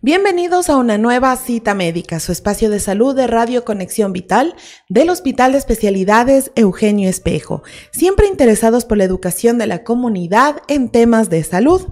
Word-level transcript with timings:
Bienvenidos 0.00 0.70
a 0.70 0.76
una 0.76 0.96
nueva 0.96 1.34
cita 1.34 1.74
médica, 1.74 2.20
su 2.20 2.30
espacio 2.30 2.70
de 2.70 2.78
salud 2.78 3.16
de 3.16 3.26
Radio 3.26 3.64
Conexión 3.64 4.12
Vital 4.12 4.54
del 4.88 5.10
Hospital 5.10 5.50
de 5.50 5.58
Especialidades 5.58 6.52
Eugenio 6.54 7.10
Espejo, 7.10 7.64
siempre 7.90 8.28
interesados 8.28 8.84
por 8.84 8.96
la 8.98 9.02
educación 9.02 9.58
de 9.58 9.66
la 9.66 9.82
comunidad 9.82 10.62
en 10.68 10.88
temas 10.90 11.30
de 11.30 11.42
salud. 11.42 11.88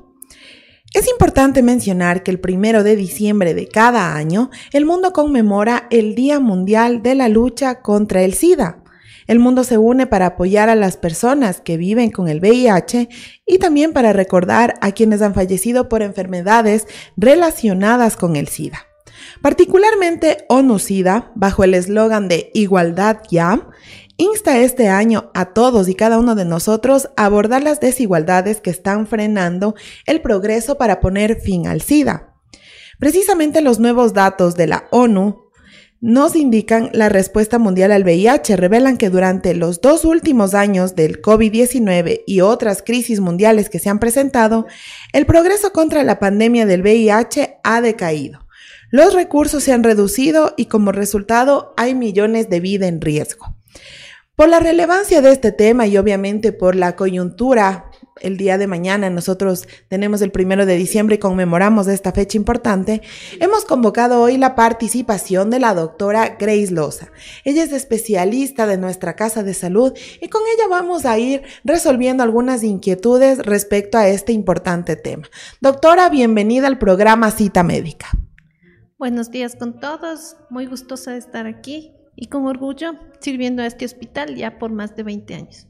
Es 0.95 1.09
importante 1.09 1.65
mencionar 1.65 2.23
que 2.23 2.31
el 2.31 2.39
primero 2.39 2.85
de 2.85 2.95
diciembre 2.95 3.55
de 3.55 3.67
cada 3.67 4.15
año, 4.15 4.51
el 4.73 4.85
mundo 4.85 5.13
conmemora 5.13 5.89
el 5.91 6.15
Día 6.15 6.39
Mundial 6.39 7.03
de 7.03 7.17
la 7.17 7.29
Lucha 7.29 7.83
contra 7.83 8.23
el 8.23 8.35
SIDA. 8.35 8.85
El 9.27 9.39
mundo 9.39 9.65
se 9.65 9.79
une 9.79 10.07
para 10.07 10.27
apoyar 10.27 10.69
a 10.69 10.75
las 10.77 10.97
personas 10.97 11.61
que 11.61 11.77
viven 11.77 12.11
con 12.11 12.29
el 12.29 12.41
VIH 12.41 13.09
y 13.47 13.59
también 13.59 13.93
para 13.93 14.13
recordar 14.13 14.75
a 14.81 14.93
quienes 14.93 15.23
han 15.23 15.35
fallecido 15.35 15.89
por 15.89 16.03
enfermedades 16.03 16.87
relacionadas 17.17 18.17
con 18.17 18.37
el 18.37 18.49
SIDA. 18.49 18.87
Particularmente 19.43 20.45
ONU-SIDA, 20.49 21.33
bajo 21.35 21.65
el 21.65 21.75
eslogan 21.75 22.29
de 22.29 22.51
Igualdad 22.55 23.19
Ya, 23.31 23.69
insta 24.17 24.59
este 24.59 24.89
año 24.89 25.31
a 25.35 25.47
todos 25.47 25.89
y 25.89 25.95
cada 25.95 26.19
uno 26.19 26.35
de 26.35 26.45
nosotros 26.45 27.11
a 27.17 27.27
abordar 27.27 27.63
las 27.63 27.81
desigualdades 27.81 28.61
que 28.61 28.71
están 28.71 29.07
frenando 29.07 29.75
el 30.07 30.23
progreso 30.23 30.79
para 30.79 31.01
poner 31.01 31.41
fin 31.41 31.67
al 31.67 31.83
SIDA. 31.83 32.35
Precisamente 32.99 33.61
los 33.61 33.79
nuevos 33.79 34.15
datos 34.15 34.55
de 34.55 34.69
la 34.69 34.89
ONU 34.91 35.45
nos 36.00 36.36
indican 36.36 36.91
la 36.92 37.08
respuesta 37.08 37.58
mundial 37.58 37.91
al 37.91 38.05
VIH, 38.05 38.56
revelan 38.56 38.98
que 38.98 39.11
durante 39.11 39.55
los 39.55 39.80
dos 39.80 40.05
últimos 40.05 40.55
años 40.55 40.94
del 40.94 41.22
COVID-19 41.22 42.22
y 42.27 42.42
otras 42.42 42.83
crisis 42.83 43.20
mundiales 43.20 43.70
que 43.70 43.78
se 43.78 43.89
han 43.89 43.98
presentado, 43.98 44.67
el 45.12 45.27
progreso 45.27 45.72
contra 45.72 46.05
la 46.05 46.19
pandemia 46.19 46.67
del 46.67 46.83
VIH 46.83 47.58
ha 47.62 47.80
decaído. 47.80 48.47
Los 48.91 49.14
recursos 49.14 49.62
se 49.64 49.72
han 49.72 49.83
reducido 49.83 50.55
y 50.56 50.67
como 50.67 50.92
resultado 50.92 51.74
hay 51.77 51.94
millones 51.94 52.48
de 52.50 52.61
vidas 52.61 52.89
en 52.89 53.00
riesgo. 53.00 53.56
Por 54.36 54.48
la 54.48 54.61
relevancia 54.61 55.22
de 55.22 55.33
este 55.33 55.50
tema 55.50 55.86
y 55.86 55.97
obviamente 55.97 56.52
por 56.52 56.77
la 56.77 56.94
coyuntura 56.94 57.91
el 58.20 58.36
día 58.36 58.59
de 58.59 58.67
mañana, 58.67 59.11
nosotros 59.11 59.69
tenemos 59.89 60.22
el 60.22 60.33
primero 60.33 60.67
de 60.67 60.77
diciembre 60.77 61.17
y 61.17 61.19
conmemoramos 61.19 61.86
esta 61.86 62.12
fecha 62.12 62.39
importante, 62.39 63.03
hemos 63.41 63.64
convocado 63.64 64.20
hoy 64.20 64.39
la 64.39 64.55
participación 64.55 65.51
de 65.51 65.61
la 65.61 65.74
doctora 65.74 66.36
Grace 66.39 66.70
Loza. 66.70 67.08
Ella 67.45 67.63
es 67.63 67.73
especialista 67.73 68.67
de 68.67 68.79
nuestra 68.79 69.17
casa 69.17 69.42
de 69.42 69.55
salud 69.55 69.92
y 70.20 70.29
con 70.29 70.42
ella 70.42 70.68
vamos 70.68 71.05
a 71.05 71.18
ir 71.18 71.42
resolviendo 71.64 72.23
algunas 72.23 72.63
inquietudes 72.63 73.39
respecto 73.39 73.98
a 73.98 74.08
este 74.08 74.33
importante 74.33 74.96
tema. 74.96 75.29
Doctora, 75.61 76.08
bienvenida 76.08 76.67
al 76.67 76.79
programa 76.79 77.30
Cita 77.30 77.62
Médica. 77.62 78.08
Buenos 78.98 79.30
días 79.30 79.57
con 79.57 79.79
todos, 79.79 80.36
muy 80.48 80.64
gustosa 80.64 81.12
de 81.12 81.18
estar 81.18 81.46
aquí 81.46 81.92
y 82.14 82.29
con 82.29 82.46
orgullo 82.46 82.92
sirviendo 83.20 83.62
a 83.62 83.67
este 83.67 83.85
hospital 83.85 84.35
ya 84.36 84.58
por 84.58 84.73
más 84.73 84.96
de 84.96 85.02
20 85.02 85.35
años. 85.35 85.67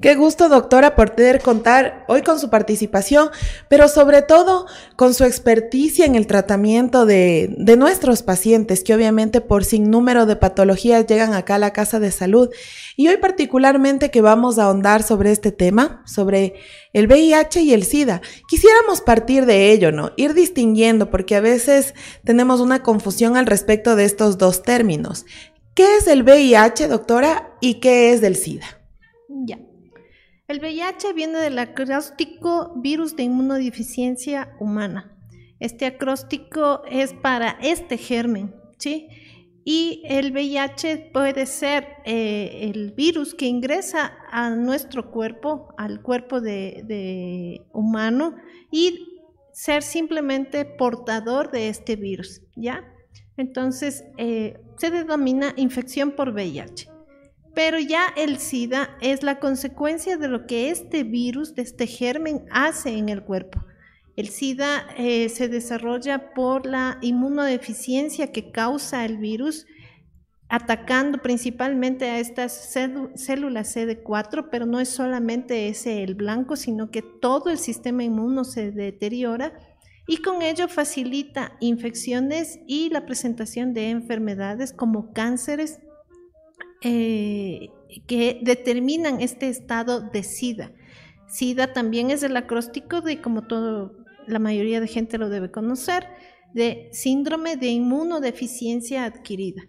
Qué 0.00 0.14
gusto, 0.14 0.48
doctora, 0.48 0.96
por 0.96 1.14
poder 1.14 1.42
contar 1.42 2.06
hoy 2.08 2.22
con 2.22 2.38
su 2.38 2.48
participación, 2.48 3.28
pero 3.68 3.86
sobre 3.86 4.22
todo 4.22 4.64
con 4.96 5.12
su 5.12 5.24
experticia 5.24 6.06
en 6.06 6.14
el 6.14 6.26
tratamiento 6.26 7.04
de, 7.04 7.54
de, 7.58 7.76
nuestros 7.76 8.22
pacientes, 8.22 8.82
que 8.82 8.94
obviamente 8.94 9.42
por 9.42 9.62
sin 9.62 9.90
número 9.90 10.24
de 10.24 10.36
patologías 10.36 11.06
llegan 11.06 11.34
acá 11.34 11.56
a 11.56 11.58
la 11.58 11.74
casa 11.74 12.00
de 12.00 12.12
salud. 12.12 12.48
Y 12.96 13.08
hoy 13.08 13.18
particularmente 13.18 14.10
que 14.10 14.22
vamos 14.22 14.58
a 14.58 14.64
ahondar 14.64 15.02
sobre 15.02 15.32
este 15.32 15.52
tema, 15.52 16.02
sobre 16.06 16.54
el 16.94 17.06
VIH 17.06 17.60
y 17.60 17.74
el 17.74 17.84
SIDA. 17.84 18.22
Quisiéramos 18.48 19.02
partir 19.02 19.44
de 19.44 19.70
ello, 19.70 19.92
¿no? 19.92 20.12
Ir 20.16 20.32
distinguiendo, 20.32 21.10
porque 21.10 21.36
a 21.36 21.40
veces 21.42 21.92
tenemos 22.24 22.60
una 22.60 22.82
confusión 22.82 23.36
al 23.36 23.44
respecto 23.44 23.96
de 23.96 24.06
estos 24.06 24.38
dos 24.38 24.62
términos. 24.62 25.26
¿Qué 25.74 25.98
es 25.98 26.06
el 26.06 26.22
VIH, 26.22 26.88
doctora, 26.88 27.54
y 27.60 27.80
qué 27.80 28.14
es 28.14 28.22
del 28.22 28.36
SIDA? 28.36 28.79
Ya. 29.30 29.58
El 30.48 30.58
VIH 30.58 31.12
viene 31.12 31.38
del 31.38 31.58
acróstico 31.60 32.72
virus 32.76 33.14
de 33.14 33.22
inmunodeficiencia 33.22 34.56
humana. 34.58 35.16
Este 35.60 35.86
acróstico 35.86 36.82
es 36.90 37.14
para 37.14 37.50
este 37.62 37.96
germen, 37.96 38.52
¿sí? 38.78 39.08
Y 39.64 40.02
el 40.06 40.32
VIH 40.32 41.10
puede 41.12 41.46
ser 41.46 41.86
eh, 42.04 42.70
el 42.74 42.92
virus 42.92 43.34
que 43.34 43.46
ingresa 43.46 44.12
a 44.32 44.50
nuestro 44.50 45.12
cuerpo, 45.12 45.68
al 45.78 46.02
cuerpo 46.02 46.40
de, 46.40 47.62
humano, 47.72 48.34
y 48.72 49.06
ser 49.52 49.82
simplemente 49.82 50.64
portador 50.64 51.52
de 51.52 51.68
este 51.68 51.94
virus, 51.94 52.42
¿ya? 52.56 52.82
Entonces, 53.36 54.04
eh, 54.16 54.58
se 54.78 54.90
denomina 54.90 55.52
infección 55.56 56.10
por 56.12 56.30
VIH. 56.30 56.88
Pero 57.54 57.78
ya 57.78 58.06
el 58.16 58.38
SIDA 58.38 58.96
es 59.00 59.22
la 59.22 59.40
consecuencia 59.40 60.16
de 60.16 60.28
lo 60.28 60.46
que 60.46 60.70
este 60.70 61.02
virus, 61.02 61.54
de 61.54 61.62
este 61.62 61.86
germen, 61.86 62.44
hace 62.50 62.96
en 62.96 63.08
el 63.08 63.22
cuerpo. 63.22 63.64
El 64.16 64.28
SIDA 64.28 64.86
eh, 64.96 65.28
se 65.28 65.48
desarrolla 65.48 66.34
por 66.34 66.66
la 66.66 66.98
inmunodeficiencia 67.00 68.32
que 68.32 68.50
causa 68.50 69.04
el 69.04 69.18
virus, 69.18 69.66
atacando 70.48 71.22
principalmente 71.22 72.10
a 72.10 72.18
estas 72.18 72.72
células 73.14 73.76
CD4, 73.76 74.48
pero 74.50 74.66
no 74.66 74.80
es 74.80 74.88
solamente 74.88 75.68
ese 75.68 76.02
el 76.02 76.16
blanco, 76.16 76.56
sino 76.56 76.90
que 76.90 77.02
todo 77.02 77.50
el 77.50 77.58
sistema 77.58 78.02
inmuno 78.02 78.44
se 78.44 78.72
deteriora 78.72 79.52
y 80.08 80.16
con 80.18 80.42
ello 80.42 80.66
facilita 80.66 81.56
infecciones 81.60 82.58
y 82.66 82.90
la 82.90 83.06
presentación 83.06 83.72
de 83.74 83.90
enfermedades 83.90 84.72
como 84.72 85.12
cánceres, 85.12 85.78
eh, 86.82 87.70
que 88.06 88.40
determinan 88.42 89.20
este 89.20 89.48
estado 89.48 90.00
de 90.00 90.22
SIDA. 90.22 90.72
SIDA 91.28 91.72
también 91.72 92.10
es 92.10 92.22
el 92.22 92.36
acróstico 92.36 93.02
de, 93.02 93.20
como 93.20 93.42
todo, 93.42 93.92
la 94.26 94.38
mayoría 94.38 94.80
de 94.80 94.88
gente 94.88 95.18
lo 95.18 95.28
debe 95.28 95.50
conocer, 95.50 96.06
de 96.54 96.88
síndrome 96.92 97.56
de 97.56 97.68
inmunodeficiencia 97.68 99.04
adquirida. 99.04 99.62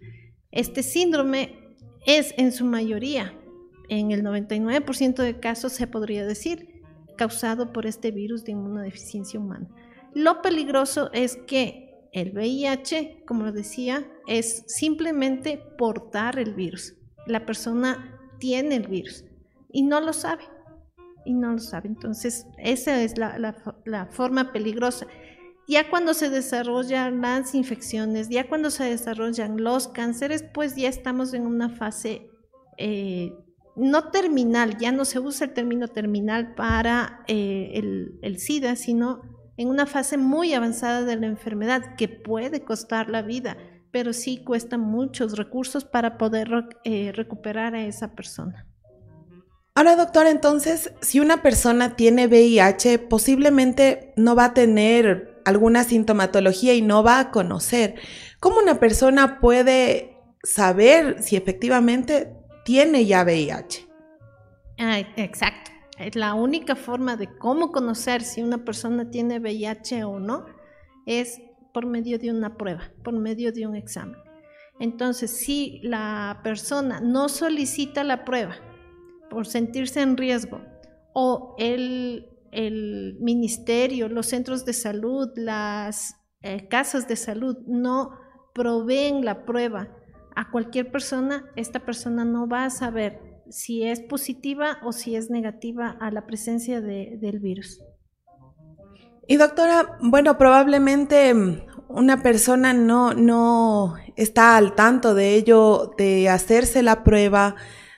Este 0.50 0.82
síndrome 0.82 1.76
es 2.06 2.34
en 2.38 2.50
su 2.50 2.64
mayoría, 2.64 3.38
en 3.88 4.10
el 4.10 4.22
99% 4.22 5.16
de 5.16 5.38
casos 5.38 5.72
se 5.72 5.86
podría 5.86 6.26
decir, 6.26 6.82
causado 7.16 7.72
por 7.72 7.86
este 7.86 8.10
virus 8.10 8.44
de 8.44 8.52
inmunodeficiencia 8.52 9.38
humana. 9.38 9.68
Lo 10.14 10.42
peligroso 10.42 11.10
es 11.12 11.36
que 11.36 12.08
el 12.12 12.32
VIH, 12.32 13.24
como 13.26 13.44
lo 13.44 13.52
decía, 13.52 14.06
es 14.26 14.64
simplemente 14.66 15.58
portar 15.78 16.38
el 16.38 16.54
virus 16.54 16.94
la 17.26 17.44
persona 17.46 18.18
tiene 18.38 18.76
el 18.76 18.88
virus 18.88 19.24
y 19.70 19.82
no 19.82 20.00
lo 20.00 20.12
sabe. 20.12 20.44
Y 21.24 21.34
no 21.34 21.52
lo 21.52 21.58
sabe. 21.58 21.88
Entonces, 21.88 22.46
esa 22.58 23.00
es 23.02 23.16
la, 23.16 24.08
forma 24.10 24.52
peligrosa. 24.52 25.06
Ya 25.68 25.88
cuando 25.88 26.14
se 26.14 26.28
desarrollan 26.28 27.20
las 27.20 27.54
infecciones, 27.54 28.28
ya 28.28 28.48
cuando 28.48 28.70
se 28.70 28.84
desarrollan 28.84 29.62
los 29.62 29.88
cánceres, 29.88 30.42
pues 30.42 30.74
ya 30.74 30.88
estamos 30.88 31.32
en 31.34 31.46
una 31.46 31.68
fase 31.68 32.28
eh, 32.78 33.32
no 33.76 34.10
terminal, 34.10 34.76
ya 34.78 34.90
no 34.90 35.04
se 35.04 35.20
usa 35.20 35.46
el 35.46 35.54
término 35.54 35.88
terminal 35.88 36.54
para 36.54 37.24
eh, 37.28 37.70
el, 37.74 38.18
el 38.22 38.38
SIDA, 38.38 38.74
sino 38.74 39.22
en 39.56 39.68
una 39.68 39.86
fase 39.86 40.18
muy 40.18 40.52
avanzada 40.52 41.04
de 41.04 41.16
la 41.16 41.26
enfermedad 41.26 41.94
que 41.96 42.08
puede 42.08 42.64
costar 42.64 43.08
la 43.08 43.22
vida 43.22 43.56
pero 43.92 44.12
sí 44.12 44.42
cuesta 44.42 44.78
muchos 44.78 45.36
recursos 45.36 45.84
para 45.84 46.18
poder 46.18 46.50
eh, 46.82 47.12
recuperar 47.14 47.74
a 47.74 47.84
esa 47.84 48.14
persona. 48.14 48.66
Ahora, 49.74 49.96
doctora, 49.96 50.30
entonces, 50.30 50.92
si 51.00 51.20
una 51.20 51.42
persona 51.42 51.94
tiene 51.96 52.26
VIH, 52.26 52.98
posiblemente 52.98 54.12
no 54.16 54.34
va 54.34 54.46
a 54.46 54.54
tener 54.54 55.40
alguna 55.44 55.84
sintomatología 55.84 56.74
y 56.74 56.82
no 56.82 57.02
va 57.02 57.20
a 57.20 57.30
conocer. 57.30 57.94
¿Cómo 58.40 58.58
una 58.58 58.78
persona 58.78 59.40
puede 59.40 60.18
saber 60.42 61.22
si 61.22 61.36
efectivamente 61.36 62.34
tiene 62.64 63.06
ya 63.06 63.24
VIH? 63.24 63.86
Ah, 64.78 64.98
exacto. 65.16 65.70
la 66.14 66.34
única 66.34 66.76
forma 66.76 67.16
de 67.16 67.36
cómo 67.38 67.72
conocer 67.72 68.22
si 68.22 68.42
una 68.42 68.64
persona 68.64 69.10
tiene 69.10 69.38
VIH 69.38 70.04
o 70.04 70.18
no 70.18 70.46
es 71.06 71.40
por 71.72 71.86
medio 71.86 72.18
de 72.18 72.30
una 72.30 72.56
prueba, 72.56 72.90
por 73.02 73.14
medio 73.14 73.52
de 73.52 73.66
un 73.66 73.74
examen. 73.74 74.16
Entonces, 74.78 75.30
si 75.30 75.80
la 75.82 76.40
persona 76.42 77.00
no 77.00 77.28
solicita 77.28 78.04
la 78.04 78.24
prueba 78.24 78.56
por 79.30 79.46
sentirse 79.46 80.00
en 80.00 80.16
riesgo 80.16 80.60
o 81.14 81.54
el, 81.58 82.28
ministerio, 83.20 84.10
los 84.10 84.26
centros 84.26 84.66
de 84.66 84.74
salud, 84.74 85.30
las 85.36 86.16
eh, 86.42 86.68
casas 86.68 87.08
de 87.08 87.16
salud 87.16 87.56
no 87.66 88.10
proveen 88.54 89.24
la 89.24 89.46
prueba 89.46 89.88
a 90.36 90.50
cualquier 90.50 90.90
persona, 90.90 91.50
esta 91.56 91.80
persona 91.80 92.26
no 92.26 92.46
va 92.46 92.66
a 92.66 92.70
saber 92.70 93.42
si 93.48 93.84
es 93.84 94.00
positiva 94.00 94.78
o 94.82 94.92
si 94.92 95.16
es 95.16 95.30
negativa 95.30 95.96
a 95.98 96.10
la 96.10 96.26
presencia 96.26 96.82
del 96.82 97.38
virus. 97.38 97.80
Y 99.26 99.36
doctora, 99.36 99.98
bueno, 100.00 100.36
probablemente 100.36 101.32
mm, 101.32 101.62
una 101.88 102.22
persona 102.22 102.72
no, 102.72 103.14
no 103.14 103.94
está 104.16 104.56
al 104.56 104.74
tanto 104.74 105.14
de 105.14 105.34
ello, 105.34 105.94
de 105.96 106.28
hacerse 106.28 106.82
la 106.82 107.04
prueba, 107.04 107.54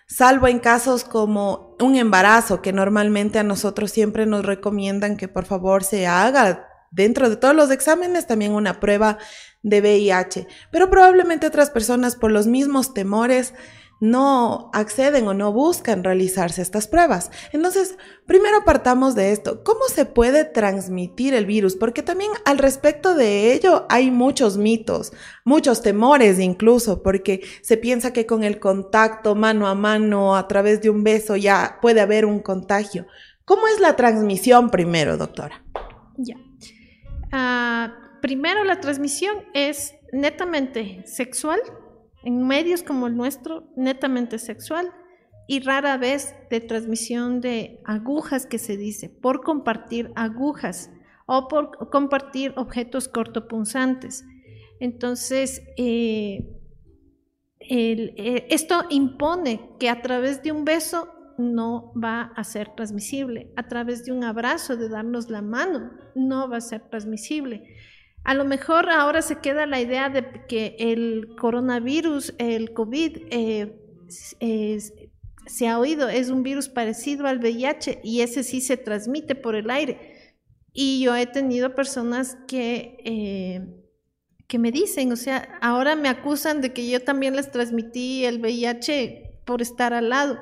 salvo 0.07 0.49
en 0.49 0.59
casos 0.59 1.05
como 1.05 1.77
un 1.81 1.97
embarazo, 1.97 2.61
que 2.61 2.73
normalmente 2.73 3.39
a 3.39 3.45
nosotros 3.45 3.91
siempre 3.91 4.27
nos 4.27 4.45
recomiendan 4.45 5.17
que 5.17 5.29
por 5.29 5.45
favor 5.45 5.83
se 5.83 6.07
haga 6.07 6.69
dentro 6.91 7.29
de 7.29 7.37
todos 7.37 7.55
los 7.55 7.71
exámenes 7.71 8.27
también 8.27 8.53
una 8.53 8.79
prueba 8.79 9.19
de 9.63 9.81
VIH. 9.81 10.47
Pero 10.71 10.91
probablemente 10.91 11.47
otras 11.47 11.71
personas 11.71 12.17
por 12.17 12.31
los 12.31 12.47
mismos 12.47 12.95
temores 12.95 13.55
no 14.01 14.71
acceden 14.73 15.27
o 15.29 15.35
no 15.35 15.53
buscan 15.53 16.05
realizarse 16.05 16.63
estas 16.63 16.89
pruebas. 16.89 17.31
Entonces, 17.53 17.97
primero 18.27 18.65
partamos 18.65 19.15
de 19.15 19.33
esto. 19.33 19.63
¿Cómo 19.65 19.81
se 19.89 20.05
puede 20.05 20.45
transmitir 20.45 21.35
el 21.35 21.47
virus? 21.47 21.77
Porque 21.77 22.03
también 22.03 22.31
al 22.45 22.59
respecto 22.59 23.15
de 23.15 23.53
ello 23.53 23.87
hay 23.89 24.11
muchos 24.11 24.57
mitos, 24.57 25.13
muchos 25.45 25.83
temores 25.83 26.39
incluso, 26.39 27.03
porque 27.03 27.43
se 27.63 27.77
piensa 27.77 28.13
que 28.13 28.27
con 28.27 28.45
el 28.45 28.61
contacto 28.61 29.35
mano 29.35 29.67
a 29.67 29.75
mano, 29.75 30.37
a 30.37 30.49
través 30.49 30.83
de 30.83 30.91
un 30.91 31.05
beso, 31.05 31.37
ya 31.37 31.79
puede 31.81 32.01
haber 32.01 32.27
un 32.27 32.41
contagio. 32.41 33.07
¿Cómo 33.45 33.69
es 33.69 33.81
la 33.81 33.97
transmisión 33.97 34.71
primero, 34.71 35.17
doctora? 35.17 35.63
Ya. 36.17 36.37
Ah, 37.31 38.19
primero, 38.23 38.65
la 38.65 38.81
transmisión 38.81 39.35
es 39.55 39.95
netamente 40.13 41.03
sexual 41.07 41.61
en 42.25 42.47
medios 42.47 42.83
como 42.83 43.07
el 43.07 43.17
nuestro, 43.17 43.69
netamente 43.77 44.39
sexual 44.39 44.93
y 45.47 45.61
rara 45.61 45.97
vez 45.97 46.35
de 46.51 46.61
transmisión 46.61 47.41
de 47.41 47.81
agujas 47.85 48.47
que 48.47 48.59
se 48.59 48.77
dice, 48.77 49.09
por 49.09 49.43
compartir 49.43 50.11
agujas 50.17 50.91
o 51.27 51.49
por 51.49 51.91
compartir 51.91 52.53
objetos 52.57 53.09
cortopunzantes. 53.09 54.25
Entonces, 54.81 55.63
eh, 55.77 56.61
eh, 57.61 58.47
esto 58.51 58.85
impone 58.91 59.77
que 59.79 59.89
a 59.89 60.03
través 60.03 60.43
de 60.43 60.53
un 60.53 60.65
beso 60.65 61.09
no 61.39 61.93
va 61.95 62.33
a 62.37 62.45
ser 62.45 62.75
transmisible, 62.75 63.53
a 63.57 63.67
través 63.69 64.05
de 64.05 64.13
un 64.13 64.25
abrazo, 64.25 64.77
de 64.77 64.89
darnos 64.89 65.31
la 65.31 65.43
mano, 65.43 65.93
no 66.15 66.49
va 66.49 66.59
a 66.59 66.61
ser 66.61 66.89
transmisible. 66.91 67.65
A 68.25 68.35
lo 68.35 68.45
mejor 68.45 68.89
ahora 68.89 69.21
se 69.21 69.37
queda 69.37 69.67
la 69.67 69.81
idea 69.81 70.09
de 70.09 70.47
que 70.49 70.77
el 70.79 71.37
coronavirus, 71.39 72.35
el 72.39 72.73
COVID, 72.73 73.19
eh, 73.31 73.79
se 75.47 75.69
ha 75.69 75.79
oído, 75.79 76.09
es 76.09 76.31
un 76.31 76.43
virus 76.43 76.69
parecido 76.69 77.27
al 77.27 77.39
VIH 77.39 78.01
y 78.03 78.23
ese 78.23 78.43
sí 78.43 78.63
se 78.63 78.79
transmite 78.79 79.35
por 79.35 79.55
el 79.55 79.71
aire. 79.71 80.33
Y 80.73 81.03
yo 81.03 81.15
he 81.15 81.27
tenido 81.27 81.75
personas 81.75 82.39
que, 82.49 82.97
eh, 83.05 83.61
que 84.49 84.59
me 84.59 84.73
dicen, 84.73 85.13
o 85.13 85.17
sea, 85.17 85.59
ahora 85.61 85.95
me 85.95 86.09
acusan 86.09 86.63
de 86.63 86.73
que 86.73 86.89
yo 86.89 87.03
también 87.03 87.37
les 87.37 87.51
transmití 87.51 88.25
el 88.25 88.41
VIH 88.41 89.43
por 89.45 89.61
estar 89.61 89.93
al 89.93 90.09
lado. 90.09 90.39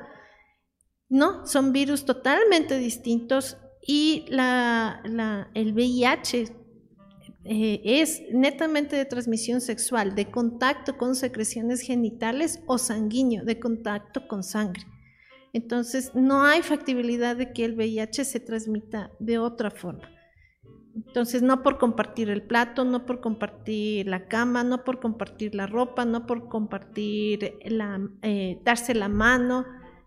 No, 1.09 1.45
son 1.45 1.73
virus 1.73 2.05
totalmente 2.05 2.77
distintos 2.77 3.57
y 3.85 4.25
la, 4.29 5.01
el 5.53 5.73
VIH 5.73 6.62
eh, 7.45 7.81
es 7.83 8.21
netamente 8.31 8.95
de 8.95 9.05
transmisión 9.05 9.59
sexual, 9.59 10.15
de 10.15 10.31
contacto 10.31 10.97
con 10.97 11.15
secreciones 11.15 11.81
genitales 11.81 12.61
o 12.67 12.77
sanguíneo, 12.77 13.43
de 13.43 13.59
contacto 13.59 14.27
con 14.27 14.43
sangre. 14.43 14.83
Entonces, 15.51 16.11
no 16.15 16.43
hay 16.43 16.61
factibilidad 16.61 17.35
de 17.35 17.51
que 17.51 17.65
el 17.65 17.75
VIH 17.75 18.25
se 18.25 18.39
transmita 18.39 19.11
de 19.19 19.37
otra 19.37 19.71
forma. 19.71 20.09
Entonces, 20.95 21.41
no 21.41 21.63
por 21.63 21.79
compartir 21.79 22.29
el 22.29 22.43
plato, 22.43 22.85
no 22.85 23.05
por 23.05 23.19
compartir 23.19 24.07
la 24.07 24.27
cama, 24.27 24.63
no 24.63 24.83
por 24.83 24.99
compartir 24.99 25.53
la 25.53 25.67
ropa, 25.67 26.05
no 26.05 26.25
por 26.25 26.47
compartir 26.49 27.57
la, 27.65 27.99
eh, 28.21 28.59
darse 28.63 28.93
la 28.93 29.09
mano, 29.09 29.65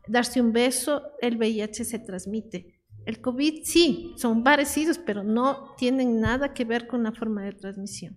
darse 0.09 0.41
un 0.41 0.53
beso, 0.53 1.03
el 1.21 1.37
VIH 1.37 1.85
se 1.85 1.99
transmite. 1.99 2.76
El 3.07 3.21
COVID 3.21 3.63
sí, 3.63 4.15
son 4.17 4.43
parecidos, 4.43 4.99
pero 4.99 5.23
no 5.23 5.75
tienen 5.79 6.21
nada 6.21 6.53
que 6.53 6.65
ver 6.65 6.89
con 6.89 7.05
la 7.05 7.13
forma 7.13 7.45
de 7.45 7.53
transmisión. 7.53 8.17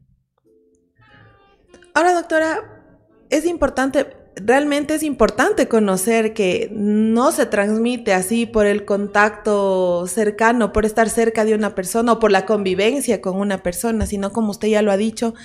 Ahora, 1.94 2.13
doctora, 2.13 2.83
es 3.30 3.45
importante, 3.45 4.18
realmente 4.36 4.95
es 4.95 5.03
importante 5.03 5.68
conocer 5.68 6.33
que 6.33 6.71
no 6.74 7.31
se 7.31 7.45
transmite 7.45 8.13
así 8.13 8.47
por 8.47 8.65
el 8.65 8.83
contacto 8.83 10.07
cercano, 10.07 10.74
por 10.74 10.86
estar 10.86 11.07
cerca 11.07 11.45
de 11.45 11.53
una 11.53 11.75
persona 11.75 12.13
o 12.13 12.19
por 12.19 12.31
la 12.31 12.47
convivencia 12.47 13.21
con 13.21 13.39
una 13.39 13.62
persona, 13.62 14.07
sino 14.07 14.31
como 14.31 14.50
usted 14.50 14.69
ya 14.69 14.81
lo 14.81 14.91
ha 14.91 14.97
dicho, 14.97 15.36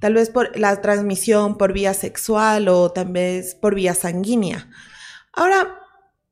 tal 0.00 0.14
vez 0.14 0.30
por 0.30 0.58
la 0.58 0.80
transmisión 0.80 1.58
por 1.58 1.74
vía 1.74 1.92
sexual 1.92 2.68
o 2.68 2.90
tal 2.90 3.12
vez 3.12 3.54
por 3.54 3.74
vía 3.74 3.92
sanguínea. 3.92 4.70
Ahora, 5.30 5.83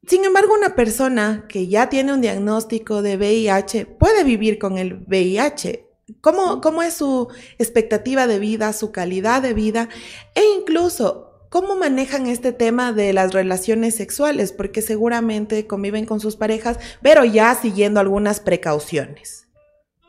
sin 0.07 0.25
embargo, 0.25 0.55
una 0.55 0.75
persona 0.75 1.47
que 1.49 1.69
ya 1.69 1.89
tiene 1.89 2.13
un 2.13 2.21
diagnóstico 2.21 3.03
de 3.03 3.17
VIH 3.17 3.87
puede 3.87 4.25
vivir 4.25 4.59
con 4.59 4.77
el 4.77 4.95
VIH. 5.07 5.87
¿Cómo, 6.21 6.61
¿Cómo, 6.61 6.83
es 6.83 6.95
su 6.95 7.29
expectativa 7.59 8.27
de 8.27 8.41
vida, 8.41 8.73
su 8.73 8.91
calidad 8.91 9.43
de 9.43 9.55
vida 9.55 9.89
e 10.35 10.43
incluso 10.59 11.47
cómo 11.51 11.77
manejan 11.77 12.27
este 12.27 12.53
tema 12.53 12.93
de 12.93 13.13
las 13.13 13.33
relaciones 13.33 13.95
sexuales? 13.95 14.53
Porque 14.53 14.83
seguramente 14.83 15.69
conviven 15.69 16.05
con 16.05 16.19
sus 16.19 16.35
parejas, 16.35 16.79
pero 17.01 17.25
ya 17.25 17.55
siguiendo 17.55 18.01
algunas 18.01 18.41
precauciones. 18.41 19.47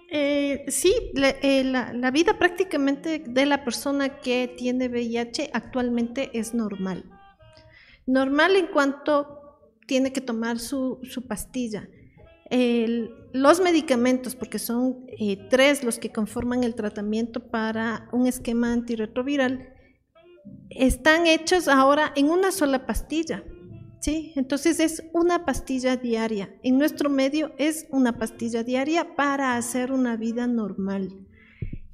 Eh, 0.10 0.66
sí, 0.70 1.12
eh, 1.16 1.64
la, 1.64 1.94
la 1.94 2.10
vida 2.10 2.40
prácticamente 2.40 3.20
de 3.20 3.46
la 3.46 3.64
persona 3.64 4.20
que 4.22 4.48
tiene 4.58 4.88
VIH 4.88 5.52
actualmente 5.54 6.32
es 6.34 6.56
normal. 6.56 7.06
Normal 8.08 8.56
en 8.56 8.68
cuanto 8.68 9.43
tiene 9.88 10.12
que 10.14 10.22
tomar 10.22 10.60
su, 10.60 11.00
pastilla. 11.28 11.90
los 13.34 13.62
medicamentos, 13.62 14.36
porque 14.36 14.60
son 14.60 15.06
eh, 15.08 15.38
tres 15.50 15.84
los 15.84 16.00
que 16.00 16.12
conforman 16.12 16.64
el 16.64 16.76
tratamiento 16.76 17.50
para 17.50 18.08
un 18.12 18.28
esquema 18.28 18.74
antirretroviral, 18.74 19.74
están 20.70 21.28
hechos 21.28 21.68
ahora 21.68 22.14
en 22.16 22.30
una 22.30 22.52
sola 22.52 22.86
pastilla. 22.86 23.44
¿sí? 24.00 24.34
Entonces 24.36 24.80
es 24.80 25.04
una 25.14 25.46
pastilla 25.46 25.96
diaria. 25.96 26.54
En 26.64 26.78
nuestro 26.78 27.10
medio 27.10 27.54
es 27.58 27.88
una 27.90 28.18
pastilla 28.18 28.64
diaria 28.64 29.16
para 29.16 29.56
hacer 29.56 29.92
una 29.92 30.18
vida 30.18 30.46
normal. 30.48 31.26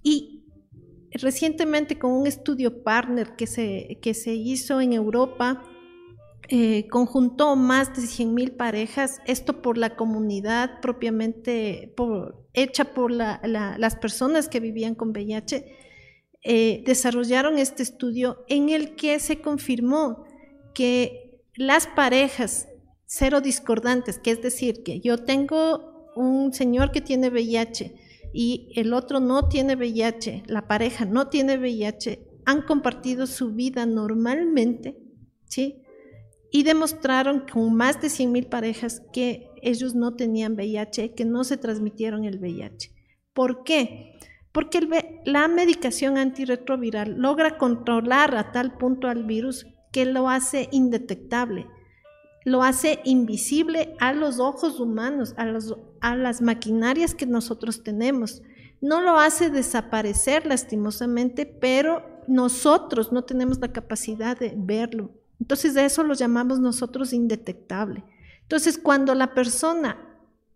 Y 0.02 0.40
recientemente 1.12 2.00
con 2.00 2.12
un 2.12 2.28
estudio 2.28 2.84
partner 2.84 3.36
que 3.36 3.48
se, 3.48 4.00
que 4.02 4.14
se 4.14 4.34
hizo 4.34 4.82
en 4.82 4.94
Europa, 4.94 5.64
eh, 6.52 6.88
conjuntó 6.90 7.56
más 7.56 7.96
de 7.96 8.02
100.000 8.02 8.58
parejas, 8.58 9.22
esto 9.28 9.62
por 9.62 9.78
la 9.78 9.96
comunidad 9.96 10.82
propiamente 10.82 11.94
hecha 12.54 12.86
por 12.86 13.12
las 13.12 13.96
personas 13.98 14.50
que 14.50 14.60
vivían 14.60 14.96
con 14.96 15.10
VIH, 15.10 15.78
eh, 16.42 16.84
desarrollaron 16.88 17.60
este 17.60 17.84
estudio 17.84 18.46
en 18.48 18.70
el 18.70 18.96
que 18.96 19.20
se 19.20 19.42
confirmó 19.42 20.24
que 20.74 21.44
las 21.56 21.86
parejas 21.86 22.68
cero 23.06 23.42
discordantes, 23.42 24.18
que 24.18 24.32
es 24.32 24.42
decir, 24.42 24.82
que 24.82 25.02
yo 25.02 25.18
tengo 25.18 26.12
un 26.16 26.52
señor 26.54 26.92
que 26.92 27.02
tiene 27.02 27.30
VIH 27.30 27.94
y 28.34 28.72
el 28.76 28.94
otro 28.94 29.20
no 29.20 29.50
tiene 29.50 29.76
VIH, 29.76 30.44
la 30.48 30.68
pareja 30.68 31.06
no 31.06 31.28
tiene 31.28 31.58
VIH, 31.58 32.28
han 32.46 32.64
compartido 32.64 33.28
su 33.28 33.54
vida 33.54 33.86
normalmente, 33.86 34.98
¿sí? 35.46 35.84
Y 36.52 36.64
demostraron 36.64 37.46
con 37.52 37.76
más 37.76 38.02
de 38.02 38.08
100.000 38.08 38.50
parejas 38.50 39.02
que 39.14 39.50
ellos 39.62 39.96
no 39.96 40.16
tenían 40.16 40.54
VIH, 40.54 41.14
que 41.14 41.26
no 41.26 41.44
se 41.44 41.58
transmitieron 41.58 42.26
el 42.26 42.40
VIH. 42.40 42.92
¿Por 43.34 43.64
qué? 43.64 44.18
Porque 44.52 45.22
la 45.26 45.48
medicación 45.48 46.18
antirretroviral 46.18 47.16
logra 47.18 47.58
controlar 47.58 48.36
a 48.36 48.52
tal 48.52 48.78
punto 48.78 49.08
al 49.08 49.26
virus 49.26 49.68
que 49.92 50.06
lo 50.06 50.30
hace 50.30 50.70
indetectable. 50.72 51.68
lo 52.46 52.64
hace 52.64 53.00
invisible 53.04 53.96
a 54.00 54.14
los 54.14 54.40
ojos 54.40 54.80
humanos, 54.80 55.36
a, 55.38 55.46
a 56.02 56.16
las 56.16 56.42
maquinarias 56.42 57.14
que 57.14 57.26
nosotros 57.26 57.84
tenemos. 57.84 58.42
No 58.82 59.02
lo 59.02 59.20
hace 59.20 59.50
desaparecer 59.50 60.46
lastimosamente, 60.48 61.46
pero 61.46 62.02
nosotros 62.28 63.12
no 63.12 63.24
tenemos 63.24 63.60
la 63.60 63.74
capacidad 63.74 64.40
de 64.40 64.54
verlo. 64.56 65.19
Entonces 65.40 65.74
de 65.74 65.86
eso 65.86 66.04
lo 66.04 66.14
llamamos 66.14 66.60
nosotros 66.60 67.14
indetectable. 67.14 68.04
Entonces 68.42 68.78
cuando 68.78 69.16
la 69.16 69.34
persona 69.34 70.06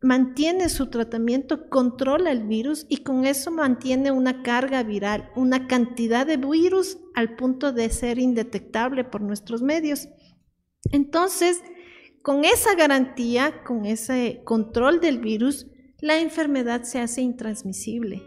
mantiene 0.01 0.67
su 0.67 0.87
tratamiento, 0.87 1.69
controla 1.69 2.31
el 2.31 2.43
virus 2.43 2.85
y 2.89 2.97
con 2.97 3.25
eso 3.25 3.51
mantiene 3.51 4.11
una 4.11 4.43
carga 4.43 4.83
viral, 4.83 5.29
una 5.35 5.67
cantidad 5.67 6.27
de 6.27 6.37
virus 6.37 6.97
al 7.15 7.35
punto 7.35 7.71
de 7.71 7.89
ser 7.89 8.19
indetectable 8.19 9.05
por 9.05 9.21
nuestros 9.21 9.61
medios. 9.61 10.09
Entonces, 10.91 11.61
con 12.21 12.43
esa 12.43 12.75
garantía, 12.75 13.63
con 13.63 13.85
ese 13.85 14.41
control 14.43 14.99
del 14.99 15.19
virus, 15.19 15.67
la 16.01 16.19
enfermedad 16.19 16.83
se 16.83 16.99
hace 16.99 17.21
intransmisible. 17.21 18.21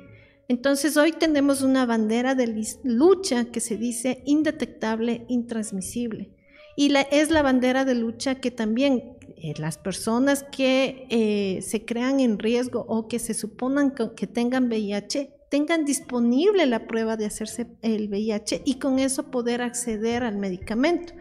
Entonces 0.48 0.96
hoy 0.96 1.12
tenemos 1.12 1.60
una 1.60 1.84
bandera 1.84 2.34
de 2.34 2.64
lucha 2.84 3.46
que 3.46 3.60
se 3.60 3.76
dice 3.76 4.22
indetectable, 4.24 5.26
intransmisible. 5.28 6.35
Y 6.76 6.94
es 7.10 7.30
la 7.30 7.40
bandera 7.40 7.86
de 7.86 7.94
lucha 7.94 8.34
que 8.34 8.50
también 8.50 9.16
eh, 9.38 9.54
las 9.58 9.78
personas 9.78 10.44
que 10.44 11.06
eh, 11.08 11.62
se 11.62 11.84
crean 11.86 12.20
en 12.20 12.38
riesgo 12.38 12.84
o 12.86 13.08
que 13.08 13.18
se 13.18 13.32
suponan 13.32 13.94
que, 13.94 14.26
tengan 14.26 14.68
VIH 14.68 15.32
tengan 15.50 15.84
disponible 15.84 16.66
la 16.66 16.86
prueba 16.86 17.16
de 17.16 17.24
hacerse 17.24 17.66
el 17.80 18.08
VIH 18.08 18.62
y 18.64 18.78
con 18.78 18.98
eso 18.98 19.30
poder 19.30 19.62
acceder 19.62 20.22
al 20.22 20.36
medicamento. 20.36 21.14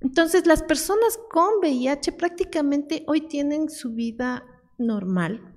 Entonces, 0.00 0.46
las 0.46 0.62
personas 0.62 1.18
con 1.30 1.60
VIH 1.60 2.12
prácticamente 2.12 3.04
hoy 3.06 3.22
tienen 3.22 3.70
su 3.70 3.94
vida 3.94 4.44
normal, 4.76 5.53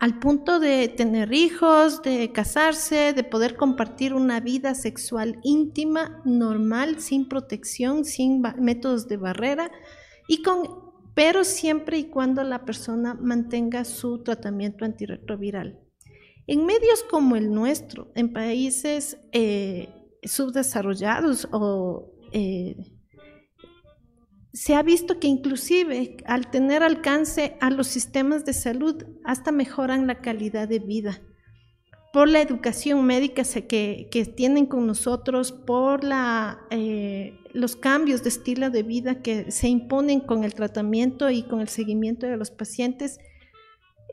al 0.00 0.18
punto 0.18 0.60
de 0.60 0.88
tener 0.88 1.32
hijos, 1.34 2.02
de 2.02 2.32
casarse, 2.32 3.12
de 3.12 3.22
poder 3.22 3.56
compartir 3.56 4.14
una 4.14 4.40
vida 4.40 4.74
sexual 4.74 5.38
íntima, 5.42 6.22
normal, 6.24 7.00
sin 7.00 7.28
protección, 7.28 8.06
sin 8.06 8.40
métodos 8.58 9.08
de 9.08 9.18
barrera 9.18 9.70
y 10.26 10.42
con, 10.42 10.90
pero 11.14 11.44
siempre 11.44 11.98
y 11.98 12.04
cuando 12.04 12.42
la 12.44 12.64
persona 12.64 13.12
mantenga 13.12 13.84
su 13.84 14.22
tratamiento 14.22 14.86
antirretroviral. 14.86 15.78
En 16.46 16.64
medios 16.64 17.04
como 17.10 17.36
el 17.36 17.52
nuestro, 17.52 18.10
en 18.14 18.32
países 18.32 19.18
eh, 19.32 19.90
subdesarrollados 20.22 21.46
o 21.52 22.10
eh, 22.32 22.99
se 24.52 24.74
ha 24.74 24.82
visto 24.82 25.20
que 25.20 25.28
inclusive 25.28 26.16
al 26.26 26.50
tener 26.50 26.82
alcance 26.82 27.56
a 27.60 27.70
los 27.70 27.86
sistemas 27.86 28.44
de 28.44 28.52
salud 28.52 29.04
hasta 29.24 29.52
mejoran 29.52 30.06
la 30.06 30.20
calidad 30.20 30.68
de 30.68 30.80
vida 30.80 31.20
por 32.12 32.28
la 32.28 32.40
educación 32.40 33.04
médica 33.04 33.42
que, 33.44 34.08
que 34.10 34.24
tienen 34.24 34.66
con 34.66 34.86
nosotros, 34.86 35.52
por 35.52 36.02
la, 36.02 36.60
eh, 36.70 37.38
los 37.52 37.76
cambios 37.76 38.22
de 38.22 38.30
estilo 38.30 38.70
de 38.70 38.82
vida 38.82 39.22
que 39.22 39.50
se 39.50 39.68
imponen 39.68 40.20
con 40.20 40.42
el 40.42 40.54
tratamiento 40.54 41.30
y 41.30 41.44
con 41.44 41.60
el 41.60 41.68
seguimiento 41.68 42.26
de 42.26 42.36
los 42.36 42.50
pacientes, 42.50 43.18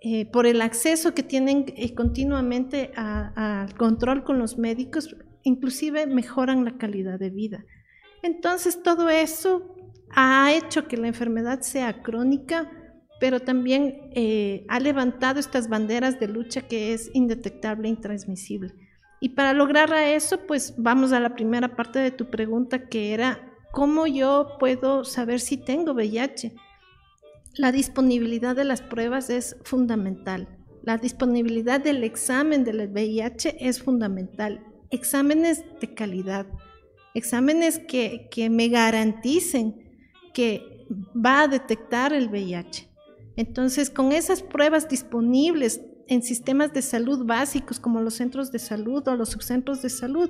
eh, 0.02 0.28
por 0.28 0.46
el 0.46 0.62
acceso 0.62 1.16
que 1.16 1.24
tienen 1.24 1.66
eh, 1.76 1.96
continuamente 1.96 2.92
al 2.96 3.74
control 3.76 4.24
con 4.24 4.38
los 4.38 4.60
médicos, 4.60 5.16
inclusive 5.42 6.06
mejoran 6.06 6.66
la 6.66 6.78
calidad 6.78 7.18
de 7.18 7.32
vida. 7.32 7.66
Entonces 8.22 8.84
todo 8.84 9.10
eso 9.10 9.76
ha 10.12 10.54
hecho 10.54 10.88
que 10.88 10.98
la 10.98 11.08
enfermedad 11.08 11.62
sea 11.62 12.02
crónica, 12.02 12.72
pero 13.20 13.40
también 13.40 14.10
eh, 14.14 14.66
ha 14.68 14.80
levantado 14.80 15.40
estas 15.40 15.70
banderas 15.70 16.20
de 16.20 16.28
lucha 16.28 16.62
que 16.62 16.94
es 16.94 17.10
indetectable 17.14 17.90
intransmisible. 17.90 18.74
Y 19.20 19.30
para 19.30 19.54
lograr 19.54 19.92
eso, 19.94 20.46
pues 20.46 20.76
vamos 20.78 21.12
a 21.12 21.20
la 21.20 21.36
primera 21.36 21.76
parte 21.76 22.00
de 22.00 22.12
tu 22.12 22.30
pregunta, 22.30 22.88
que 22.88 23.14
era, 23.14 23.52
¿cómo 23.72 24.06
yo 24.06 24.58
puedo 24.60 25.04
saber 25.04 25.40
si 25.40 25.58
tengo 25.58 25.94
VIH? 25.94 26.54
La 27.56 27.72
disponibilidad 27.72 28.56
de 28.56 28.66
las 28.66 28.84
pruebas 28.84 29.32
es 29.32 29.58
fundamental. 29.64 30.48
La 30.84 30.98
disponibilidad 30.98 31.82
del 31.82 32.04
examen 32.04 32.64
del 32.64 32.88
VIH 32.88 33.58
es 33.60 33.82
fundamental. 33.82 34.64
Exámenes 34.92 35.64
de 35.82 35.94
calidad, 35.96 36.46
exámenes 37.16 37.80
que 37.80 38.48
me 38.52 38.70
garanticen 38.70 39.87
que 40.38 40.86
va 41.16 41.42
a 41.42 41.48
detectar 41.48 42.14
el 42.14 42.30
VIH. 42.30 42.88
Entonces, 43.38 43.90
con 43.90 44.12
esas 44.12 44.44
pruebas 44.44 44.88
disponibles 44.88 45.82
en 46.08 46.22
sistemas 46.22 46.74
de 46.74 46.84
salud 46.84 47.26
básicos 47.26 47.80
como 47.80 48.02
los 48.02 48.14
centros 48.14 48.52
de 48.52 48.60
salud 48.60 49.08
o 49.08 49.16
los 49.16 49.30
subcentros 49.30 49.82
de 49.82 49.90
salud, 49.90 50.30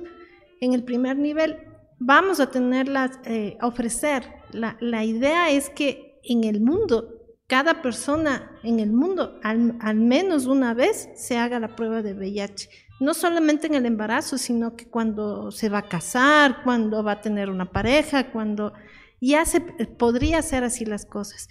en 0.62 0.72
el 0.72 0.82
primer 0.82 1.18
nivel, 1.18 1.58
vamos 1.98 2.40
a 2.40 2.50
tenerlas, 2.50 3.20
eh, 3.26 3.58
a 3.60 3.66
ofrecer. 3.66 4.24
La, 4.50 5.04
idea 5.04 5.50
es 5.50 5.68
que 5.68 6.18
en 6.24 6.44
el 6.44 6.62
mundo, 6.62 7.36
cada 7.46 7.82
persona 7.82 8.58
en 8.62 8.80
el 8.80 8.90
mundo, 8.90 9.38
al 9.42 9.96
menos 9.96 10.46
una 10.46 10.72
vez, 10.72 11.10
se 11.16 11.36
haga 11.36 11.60
la 11.60 11.76
prueba 11.76 12.00
de 12.00 12.14
VIH. 12.14 12.70
No 13.00 13.12
solamente 13.12 13.66
en 13.66 13.74
el 13.74 13.84
embarazo, 13.84 14.38
sino 14.38 14.74
que 14.74 14.88
cuando 14.88 15.50
se 15.50 15.68
va 15.68 15.80
a 15.80 15.88
casar, 15.88 16.62
cuando 16.64 17.04
va 17.04 17.12
a 17.12 17.20
tener 17.20 17.50
una 17.50 17.70
pareja, 17.70 18.32
cuando 18.32 18.72
ya 19.20 19.44
se 19.44 19.60
podría 19.60 20.38
hacer 20.38 20.64
así 20.64 20.84
las 20.84 21.04
cosas 21.06 21.48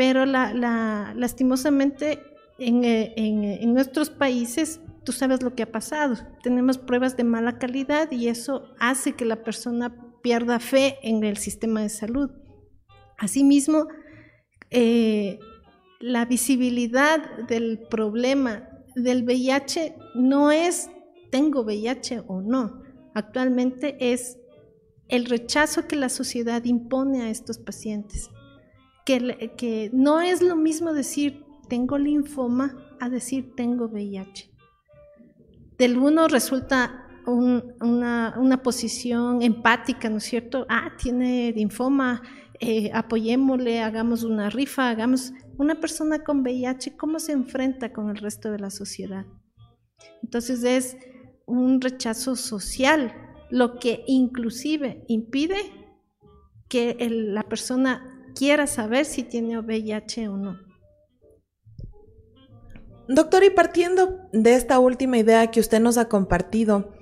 pero 0.00 0.24
la, 0.24 1.12
lastimosamente 1.14 2.20
eh, 2.58 3.12
en, 3.16 3.74
nuestros 3.74 4.08
países 4.08 4.80
tú 5.04 5.12
sabes 5.12 5.42
lo 5.42 5.54
que 5.54 5.62
ha 5.62 5.70
pasado. 5.70 6.14
Tenemos 6.42 6.78
pruebas 6.78 7.18
de 7.18 7.24
mala 7.24 7.58
calidad 7.58 8.10
y 8.10 8.28
eso 8.28 8.64
hace 8.78 9.12
que 9.12 9.26
la 9.26 9.44
persona 9.44 9.94
pierda 10.22 10.58
fe 10.58 10.96
en 11.02 11.22
el 11.22 11.36
sistema 11.36 11.82
de 11.82 11.90
salud. 11.90 12.30
Asimismo, 13.18 13.88
eh, 14.70 15.38
la 15.98 16.24
visibilidad 16.24 17.20
del 17.46 17.80
problema 17.90 18.70
del 18.96 19.22
VIH 19.24 19.96
no 20.14 20.50
es 20.50 20.88
tengo 21.30 21.60
VIH 21.60 22.22
o 22.26 22.40
no. 22.40 22.82
Actualmente 23.12 23.98
es 24.00 24.38
el 25.10 25.26
rechazo 25.26 25.86
que 25.86 25.96
la 25.96 26.08
sociedad 26.08 26.64
impone 26.64 27.22
a 27.22 27.30
estos 27.30 27.58
pacientes 27.58 28.30
que, 29.56 29.90
no 29.92 30.20
es 30.20 30.42
lo 30.42 30.56
mismo 30.56 30.92
decir 30.92 31.44
tengo 31.68 31.98
linfoma 31.98 32.76
a 33.00 33.08
decir 33.08 33.54
tengo 33.56 33.86
VIH. 33.86 34.50
Del 35.78 35.98
uno 35.98 36.28
resulta 36.28 37.06
una, 37.26 38.60
posición 38.62 39.42
empática, 39.42 40.10
¿no 40.10 40.18
es 40.18 40.24
cierto? 40.24 40.66
Ah, 40.68 40.92
tiene 41.00 41.52
linfoma, 41.52 42.22
eh, 42.58 42.90
apoyémosle, 42.92 43.80
hagamos 43.80 44.24
una 44.24 44.50
rifa, 44.50 44.90
hagamos... 44.90 45.32
Una 45.56 45.78
persona 45.78 46.24
con 46.24 46.40
VIH, 46.40 46.96
¿cómo 46.96 47.18
se 47.18 47.32
enfrenta 47.32 47.92
con 47.92 48.08
el 48.08 48.16
resto 48.16 48.50
de 48.50 48.58
la 48.58 48.70
sociedad? 48.70 49.26
Entonces 50.22 50.64
es 50.64 50.96
un 51.44 51.82
rechazo 51.82 52.34
social, 52.34 53.12
lo 53.50 53.78
que 53.78 54.04
inclusive 54.06 55.04
impide 55.08 55.56
que 56.68 56.96
la 57.10 57.42
persona 57.42 58.22
quiera 58.34 58.66
saber 58.66 59.04
si 59.04 59.24
tiene 59.24 59.58
VIH 59.58 60.28
o 60.28 60.36
no. 60.36 60.58
Doctor, 63.08 63.42
y 63.42 63.50
partiendo 63.50 64.20
de 64.32 64.54
esta 64.54 64.78
última 64.78 65.18
idea 65.18 65.50
que 65.50 65.58
usted 65.58 65.80
nos 65.80 65.98
ha 65.98 66.08
compartido, 66.08 66.92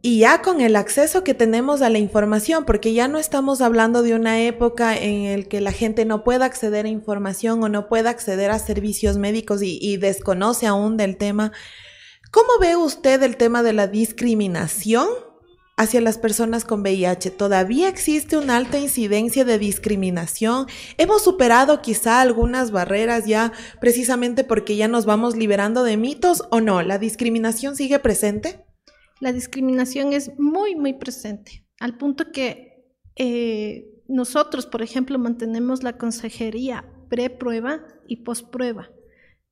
y 0.00 0.20
ya 0.20 0.42
con 0.42 0.60
el 0.60 0.76
acceso 0.76 1.24
que 1.24 1.34
tenemos 1.34 1.82
a 1.82 1.90
la 1.90 1.98
información, 1.98 2.64
porque 2.66 2.92
ya 2.92 3.08
no 3.08 3.18
estamos 3.18 3.60
hablando 3.60 4.02
de 4.02 4.14
una 4.14 4.42
época 4.42 4.96
en 4.96 5.40
la 5.40 5.48
que 5.48 5.60
la 5.60 5.72
gente 5.72 6.04
no 6.04 6.22
pueda 6.22 6.44
acceder 6.44 6.84
a 6.84 6.90
información 6.90 7.62
o 7.64 7.68
no 7.68 7.88
pueda 7.88 8.10
acceder 8.10 8.50
a 8.50 8.58
servicios 8.58 9.16
médicos 9.16 9.62
y, 9.62 9.78
y 9.80 9.96
desconoce 9.96 10.66
aún 10.66 10.96
del 10.96 11.16
tema, 11.16 11.52
¿cómo 12.30 12.50
ve 12.60 12.76
usted 12.76 13.22
el 13.22 13.36
tema 13.36 13.62
de 13.64 13.72
la 13.72 13.88
discriminación 13.88 15.06
hacia 15.76 16.00
las 16.00 16.18
personas 16.18 16.64
con 16.64 16.82
VIH. 16.82 17.30
Todavía 17.32 17.88
existe 17.88 18.36
una 18.36 18.56
alta 18.56 18.78
incidencia 18.78 19.44
de 19.44 19.58
discriminación. 19.58 20.66
Hemos 20.98 21.22
superado 21.22 21.82
quizá 21.82 22.20
algunas 22.20 22.70
barreras 22.70 23.26
ya 23.26 23.52
precisamente 23.80 24.44
porque 24.44 24.76
ya 24.76 24.88
nos 24.88 25.06
vamos 25.06 25.36
liberando 25.36 25.82
de 25.82 25.96
mitos 25.96 26.44
o 26.50 26.60
no. 26.60 26.82
¿La 26.82 26.98
discriminación 26.98 27.76
sigue 27.76 27.98
presente? 27.98 28.64
La 29.20 29.32
discriminación 29.32 30.12
es 30.12 30.38
muy, 30.38 30.74
muy 30.76 30.92
presente, 30.92 31.64
al 31.80 31.96
punto 31.96 32.30
que 32.32 32.84
eh, 33.16 34.02
nosotros, 34.08 34.66
por 34.66 34.82
ejemplo, 34.82 35.18
mantenemos 35.18 35.82
la 35.82 35.96
consejería 35.96 36.84
pre-prueba 37.08 37.86
y 38.06 38.16
post-prueba. 38.16 38.90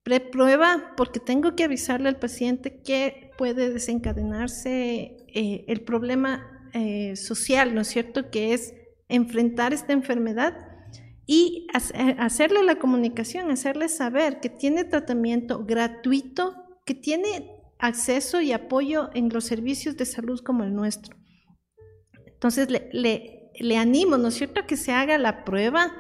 Pre-prueba 0.03 0.95
porque 0.97 1.21
tengo 1.21 1.55
que 1.55 1.65
avisarle 1.65 2.09
al 2.09 2.19
paciente 2.19 2.83
que 2.83 3.22
puede 3.37 3.71
desencadenarse 3.71 5.17
eh, 5.29 5.65
el 5.69 5.81
problema 5.83 6.69
eh, 6.75 7.17
social, 7.17 7.75
¿no 7.75 7.83
es 7.83 7.89
cierto?, 7.89 8.31
que 8.31 8.55
es 8.55 8.75
enfrentar 9.09 9.73
esta 9.73 9.93
enfermedad 9.93 10.57
y 11.27 11.67
hacerle 11.73 12.63
la 12.63 12.77
comunicación, 12.77 13.51
hacerle 13.51 13.89
saber 13.89 14.41
que 14.41 14.49
tiene 14.49 14.85
tratamiento 14.85 15.65
gratuito, 15.65 16.55
que 16.85 16.95
tiene 16.95 17.63
acceso 17.79 18.41
y 18.41 18.53
apoyo 18.53 19.11
en 19.15 19.29
los 19.29 19.45
servicios 19.45 19.97
de 19.97 20.07
salud 20.07 20.41
como 20.41 20.65
el 20.65 20.75
nuestro. 20.75 21.17
Entonces 22.27 22.71
le, 22.71 23.51
le, 23.55 23.77
animo, 23.77 24.19
¿no 24.19 24.29
es 24.29 24.35
cierto?, 24.35 24.67
que 24.67 24.77
se 24.77 24.93
haga 24.93 25.19
la 25.19 25.45
prueba 25.45 25.93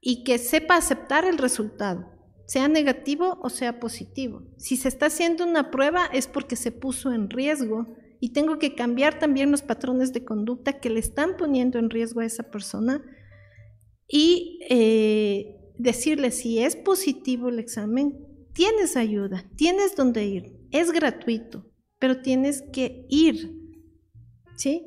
y 0.00 0.24
que 0.24 0.38
sepa 0.38 0.76
aceptar 0.76 1.24
el 1.24 1.38
resultado, 1.38 2.10
sea 2.48 2.66
negativo 2.66 3.38
o 3.42 3.50
sea 3.50 3.78
positivo. 3.78 4.42
Si 4.56 4.78
se 4.78 4.88
está 4.88 5.06
haciendo 5.06 5.44
una 5.44 5.70
prueba 5.70 6.06
es 6.06 6.26
porque 6.26 6.56
se 6.56 6.72
puso 6.72 7.12
en 7.12 7.28
riesgo 7.28 7.86
y 8.20 8.32
tengo 8.32 8.58
que 8.58 8.74
cambiar 8.74 9.18
también 9.18 9.50
los 9.50 9.60
patrones 9.60 10.14
de 10.14 10.24
conducta 10.24 10.80
que 10.80 10.88
le 10.88 10.98
están 10.98 11.36
poniendo 11.36 11.78
en 11.78 11.90
riesgo 11.90 12.20
a 12.20 12.24
esa 12.24 12.44
persona 12.44 13.04
y 14.08 14.60
eh, 14.70 15.74
decirle 15.76 16.30
si 16.30 16.58
es 16.58 16.74
positivo 16.74 17.50
el 17.50 17.58
examen, 17.58 18.18
tienes 18.54 18.96
ayuda, 18.96 19.44
tienes 19.56 19.94
donde 19.94 20.24
ir, 20.24 20.56
es 20.70 20.90
gratuito, 20.90 21.66
pero 21.98 22.22
tienes 22.22 22.62
que 22.72 23.04
ir, 23.10 23.52
¿sí? 24.56 24.86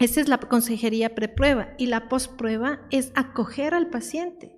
Esa 0.00 0.20
es 0.20 0.28
la 0.28 0.38
consejería 0.38 1.14
preprueba 1.14 1.76
y 1.78 1.86
la 1.86 2.08
postprueba 2.08 2.80
es 2.90 3.12
acoger 3.14 3.74
al 3.74 3.90
paciente. 3.90 4.53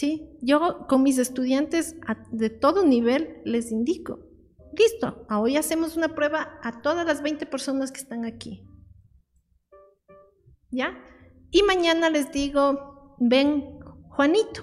¿Sí? 0.00 0.34
Yo 0.40 0.86
con 0.88 1.02
mis 1.02 1.18
estudiantes 1.18 1.94
de 2.30 2.48
todo 2.48 2.86
nivel 2.86 3.42
les 3.44 3.70
indico, 3.70 4.20
listo, 4.72 5.26
hoy 5.28 5.58
hacemos 5.58 5.94
una 5.94 6.14
prueba 6.14 6.58
a 6.62 6.80
todas 6.80 7.04
las 7.04 7.20
20 7.20 7.44
personas 7.44 7.92
que 7.92 8.00
están 8.00 8.24
aquí. 8.24 8.66
¿Ya? 10.70 11.04
Y 11.50 11.62
mañana 11.64 12.08
les 12.08 12.32
digo, 12.32 13.14
ven 13.18 13.78
Juanito. 14.08 14.62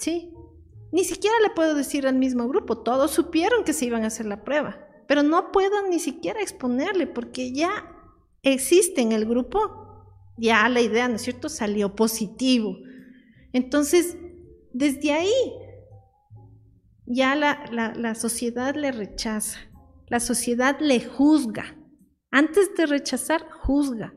¿Sí? 0.00 0.34
Ni 0.90 1.04
siquiera 1.04 1.36
le 1.40 1.50
puedo 1.50 1.76
decir 1.76 2.08
al 2.08 2.16
mismo 2.16 2.48
grupo, 2.48 2.82
todos 2.82 3.12
supieron 3.12 3.62
que 3.62 3.74
se 3.74 3.84
iban 3.84 4.02
a 4.02 4.08
hacer 4.08 4.26
la 4.26 4.42
prueba, 4.42 4.88
pero 5.06 5.22
no 5.22 5.52
puedo 5.52 5.88
ni 5.88 6.00
siquiera 6.00 6.42
exponerle 6.42 7.06
porque 7.06 7.52
ya 7.52 7.70
existe 8.42 9.02
en 9.02 9.12
el 9.12 9.24
grupo, 9.24 9.81
ya 10.42 10.68
la 10.68 10.80
idea, 10.80 11.08
¿no 11.08 11.16
es 11.16 11.22
cierto?, 11.22 11.48
salió 11.48 11.94
positivo. 11.94 12.76
Entonces, 13.52 14.16
desde 14.72 15.12
ahí, 15.12 15.52
ya 17.06 17.34
la, 17.36 17.94
la 17.96 18.14
sociedad 18.14 18.74
le 18.74 18.90
rechaza, 18.90 19.60
la 20.08 20.18
sociedad 20.18 20.78
le 20.80 21.00
juzga. 21.00 21.76
Antes 22.30 22.74
de 22.74 22.86
rechazar, 22.86 23.48
juzga. 23.62 24.14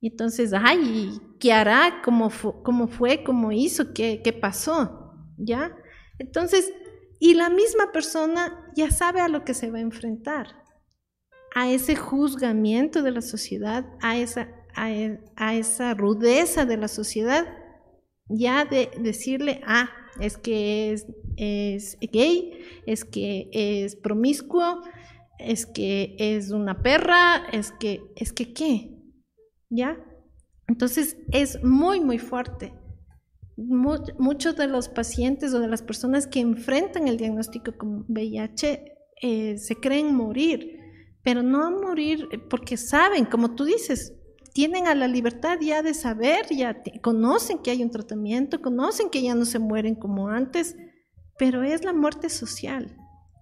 Y 0.00 0.08
entonces, 0.08 0.52
ay, 0.54 1.20
¿qué 1.40 1.52
hará? 1.52 2.00
¿Cómo, 2.04 2.30
cómo 2.62 2.86
fue? 2.86 3.24
¿Cómo 3.24 3.50
hizo? 3.50 3.92
¿Qué, 3.92 4.20
¿Qué 4.22 4.32
pasó? 4.32 5.14
¿Ya? 5.36 5.76
Entonces, 6.18 6.72
y 7.18 7.34
la 7.34 7.50
misma 7.50 7.92
persona 7.92 8.70
ya 8.76 8.90
sabe 8.90 9.20
a 9.20 9.28
lo 9.28 9.44
que 9.44 9.54
se 9.54 9.70
va 9.70 9.78
a 9.78 9.82
enfrentar, 9.82 10.64
a 11.54 11.70
ese 11.70 11.96
juzgamiento 11.96 13.02
de 13.02 13.10
la 13.10 13.20
sociedad, 13.20 13.84
a 14.00 14.16
esa, 14.16 14.48
a, 14.74 14.92
e, 14.92 15.20
esa 15.52 15.94
rudeza 15.94 16.66
de 16.66 16.76
la 16.76 16.88
sociedad, 16.88 17.46
ya 18.28 18.64
de 18.64 18.90
decirle, 19.00 19.60
ah, 19.66 19.90
es 20.20 20.36
que 20.36 20.92
es, 20.92 21.98
gay, 22.12 22.52
es 22.86 23.04
que 23.04 23.48
es 23.52 23.96
promiscuo, 23.96 24.82
es 25.38 25.66
que 25.66 26.16
es 26.18 26.50
una 26.50 26.82
perra, 26.82 27.46
es 27.52 27.72
que, 27.72 28.02
es 28.16 28.32
que 28.32 28.52
qué, 28.52 28.98
¿ya? 29.70 29.98
Entonces 30.68 31.16
es 31.32 31.62
muy, 31.64 32.00
muy 32.00 32.18
fuerte. 32.18 32.72
muchos 33.56 34.56
de 34.56 34.66
los 34.68 34.88
pacientes 34.88 35.52
o 35.52 35.60
de 35.60 35.68
las 35.68 35.82
personas 35.82 36.26
que 36.26 36.40
enfrentan 36.40 37.08
el 37.08 37.18
diagnóstico 37.18 37.76
con 37.76 38.06
VIH 38.08 38.84
eh, 39.22 39.58
se 39.58 39.76
creen 39.76 40.14
morir, 40.14 40.78
pero 41.22 41.42
no 41.42 41.70
morir 41.70 42.26
porque 42.48 42.76
saben, 42.76 43.26
como 43.26 43.54
tú 43.54 43.64
dices, 43.64 44.14
tienen 44.60 44.88
a 44.88 44.94
la 44.94 45.08
libertad 45.08 45.58
ya 45.58 45.82
de 45.82 45.94
saber, 45.94 46.44
ya 46.50 46.82
conocen 47.00 47.60
que 47.60 47.70
hay 47.70 47.82
un 47.82 47.90
tratamiento, 47.90 48.60
conocen 48.60 49.08
que 49.08 49.22
ya 49.22 49.34
no 49.34 49.46
se 49.46 49.58
mueren 49.58 49.94
como 49.94 50.28
antes, 50.28 50.76
pero 51.38 51.62
es 51.62 51.82
la 51.82 51.94
muerte 51.94 52.28
social, 52.28 52.94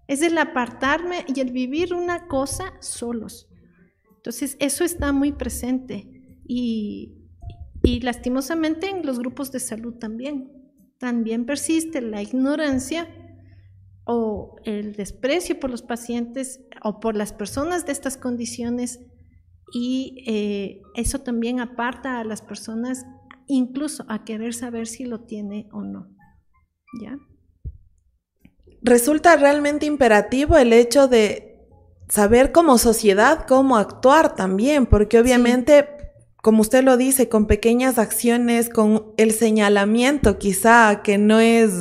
es 0.07 0.23
el 0.23 0.39
apartarme 0.39 1.25
y 1.27 1.41
el 1.41 1.51
vivir 1.51 1.93
una 1.93 2.29
cosa 2.29 2.73
solos. 2.79 3.49
Entonces, 4.15 4.57
eso 4.61 4.85
está 4.85 5.11
muy 5.11 5.33
presente. 5.33 6.39
Y, 6.47 7.17
lastimosamente 7.83 8.89
en 8.89 9.05
los 9.05 9.19
grupos 9.19 9.51
de 9.51 9.59
salud 9.59 9.95
también. 9.95 10.53
También 10.99 11.47
persiste 11.47 12.01
la 12.01 12.23
ignorancia 12.23 13.09
o 14.05 14.55
el 14.63 14.95
desprecio 14.95 15.59
por 15.59 15.71
los 15.71 15.83
pacientes 15.83 16.61
o 16.81 17.01
por 17.01 17.17
las 17.17 17.33
personas 17.33 17.87
de 17.87 17.91
estas 17.93 18.17
condiciones 18.17 19.01
y 19.73 20.25
eh, 20.27 20.83
eso 20.95 21.21
también 21.21 21.61
aparta 21.61 22.21
a 22.21 22.25
las 22.25 22.43
personas 22.43 23.07
incluso 23.47 24.05
a 24.09 24.25
querer 24.25 24.55
saber 24.55 24.87
si 24.87 25.05
lo 25.05 25.21
tiene 25.21 25.69
o 25.73 25.83
no. 25.83 26.09
¿Ya? 27.01 27.19
Resulta 28.83 29.37
realmente 29.37 29.87
imperativo 29.87 30.57
el 30.57 30.73
hecho 30.73 31.09
de 31.09 31.67
saber 32.09 32.53
como 32.53 32.79
sociedad 32.79 33.47
cómo 33.47 33.77
actuar 33.77 34.35
también, 34.35 34.87
porque 34.87 35.19
obviamente 35.19 35.99
como 36.43 36.63
usted 36.63 36.85
lo 36.85 36.97
dice, 36.97 37.29
con 37.29 37.47
pequeñas 37.47 37.99
acciones, 37.99 38.71
con 38.71 39.13
el 39.17 39.33
señalamiento 39.33 40.39
quizá, 40.39 41.03
que 41.03 41.19
no 41.19 41.41
es 41.41 41.73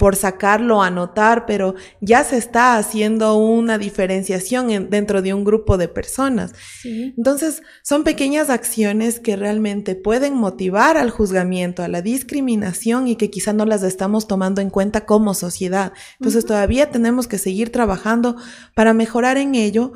por 0.00 0.16
sacarlo 0.16 0.82
a 0.82 0.88
notar, 0.88 1.44
pero 1.44 1.74
ya 2.00 2.24
se 2.24 2.38
está 2.38 2.78
haciendo 2.78 3.36
una 3.36 3.76
diferenciación 3.76 4.88
dentro 4.88 5.20
de 5.20 5.34
un 5.34 5.44
grupo 5.44 5.76
de 5.76 5.88
personas. 5.88 6.54
Entonces, 6.82 7.62
son 7.82 8.02
pequeñas 8.02 8.48
acciones 8.48 9.20
que 9.20 9.36
realmente 9.36 9.96
pueden 9.96 10.36
motivar 10.36 10.96
al 10.96 11.10
juzgamiento, 11.10 11.82
a 11.82 11.88
la 11.88 12.00
discriminación 12.00 13.08
y 13.08 13.16
que 13.16 13.28
quizá 13.28 13.52
no 13.52 13.66
las 13.66 13.82
estamos 13.82 14.26
tomando 14.26 14.62
en 14.62 14.70
cuenta 14.70 15.04
como 15.04 15.34
sociedad. 15.34 15.92
Entonces, 16.18 16.46
todavía 16.46 16.90
tenemos 16.90 17.28
que 17.28 17.36
seguir 17.36 17.70
trabajando 17.70 18.36
para 18.74 18.94
mejorar 18.94 19.36
en 19.36 19.54
ello, 19.54 19.92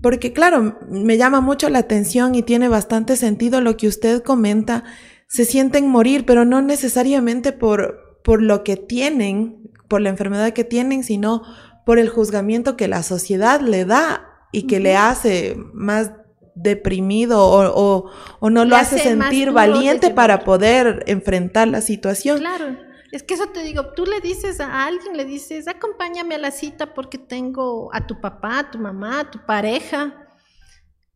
porque 0.00 0.32
claro, 0.32 0.78
me 0.88 1.18
llama 1.18 1.42
mucho 1.42 1.68
la 1.68 1.80
atención 1.80 2.34
y 2.34 2.42
tiene 2.42 2.68
bastante 2.68 3.14
sentido 3.14 3.60
lo 3.60 3.76
que 3.76 3.88
usted 3.88 4.22
comenta. 4.22 4.84
Se 5.28 5.44
sienten 5.44 5.86
morir, 5.86 6.24
pero 6.24 6.46
no 6.46 6.62
necesariamente 6.62 7.52
por, 7.52 8.03
por 8.24 8.40
lo 8.40 8.64
que 8.64 8.76
tienen, 8.76 9.70
por 9.86 10.00
la 10.00 10.08
enfermedad 10.08 10.54
que 10.54 10.64
tienen, 10.64 11.04
sino 11.04 11.42
por 11.84 11.98
el 11.98 12.08
juzgamiento 12.08 12.74
que 12.76 12.88
la 12.88 13.02
sociedad 13.02 13.60
le 13.60 13.84
da 13.84 14.48
y 14.50 14.66
que 14.66 14.80
le 14.80 14.96
hace 14.96 15.56
más 15.74 16.10
deprimido 16.54 17.44
o, 17.44 18.10
o, 18.40 18.50
no 18.50 18.64
lo 18.64 18.76
hace, 18.76 18.98
sentir 18.98 19.52
valiente 19.52 20.10
para 20.10 20.40
poder 20.40 21.04
enfrentar 21.06 21.68
la 21.68 21.82
situación. 21.82 22.38
Claro. 22.38 22.78
Es 23.12 23.22
que 23.22 23.34
eso 23.34 23.48
te 23.48 23.62
digo, 23.62 23.92
tú 23.94 24.06
le 24.06 24.20
dices 24.20 24.58
a 24.58 24.86
alguien, 24.86 25.16
le 25.16 25.26
dices, 25.26 25.68
acompáñame 25.68 26.36
a 26.36 26.38
la 26.38 26.50
cita 26.50 26.94
porque 26.94 27.18
tengo 27.18 27.90
a 27.92 28.06
tu 28.06 28.20
papá, 28.20 28.60
a 28.60 28.70
tu 28.70 28.78
mamá, 28.78 29.20
a 29.20 29.30
tu 29.30 29.44
pareja, 29.44 30.23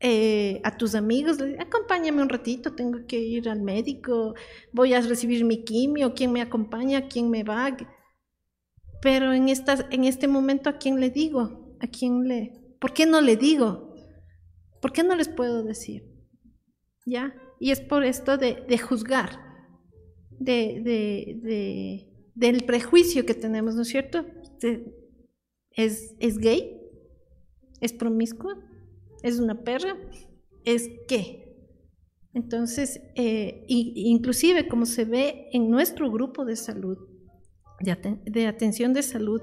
eh, 0.01 0.61
a 0.65 0.77
tus 0.77 0.95
amigos, 0.95 1.39
acompáñame 1.59 2.23
un 2.23 2.29
ratito, 2.29 2.75
tengo 2.75 3.07
que 3.07 3.19
ir 3.19 3.49
al 3.49 3.63
médico, 3.63 4.35
voy 4.73 4.95
a 4.95 5.01
recibir 5.01 5.45
mi 5.45 5.65
quimio, 5.65 6.15
quién 6.15 6.33
me 6.33 6.43
acompaña, 6.43 7.09
quién 7.09 7.31
me 7.31 7.43
va. 7.43 7.77
Pero 9.01 9.33
en, 9.33 9.49
en 9.49 10.05
este 10.05 10.29
momento, 10.29 10.71
¿a 10.71 10.79
quién 10.79 11.01
le 11.01 11.11
digo? 11.11 11.77
¿A 11.81 11.87
quién 11.87 12.27
le...? 12.29 12.53
¿Por 12.81 12.93
qué 12.93 13.07
no 13.07 13.21
le 13.21 13.37
digo? 13.37 13.95
¿Por 14.81 14.93
qué 14.93 15.03
no 15.03 15.17
les 15.17 15.29
puedo 15.29 15.65
decir? 15.65 16.05
¿Ya? 17.05 17.35
Y 17.59 17.73
es 17.73 17.81
por 17.81 18.05
esto 18.05 18.39
de, 18.39 18.65
de 18.69 18.79
juzgar 18.79 19.49
de, 20.39 22.07
del 22.35 22.65
prejuicio 22.65 23.27
que 23.27 23.35
tenemos, 23.35 23.75
¿no 23.75 23.83
es 23.83 23.89
cierto? 23.89 24.25
¿Es, 25.71 26.15
¿Es 26.19 26.39
gay? 26.39 26.81
¿Es 27.81 27.93
promiscuo? 27.93 28.55
¿Es 29.23 29.41
una 29.41 29.63
perra? 29.63 29.97
¿Es 30.65 30.89
qué? 31.09 31.49
Entonces, 32.35 33.01
eh, 33.17 33.65
inclusive 33.67 34.69
como 34.69 34.87
se 34.87 35.05
ve 35.05 35.49
en 35.53 35.71
nuestro 35.71 36.11
grupo 36.11 36.45
de 36.45 36.57
salud, 36.57 36.99
de, 37.81 38.47
atención 38.47 38.93
de 38.93 39.03
salud, 39.03 39.41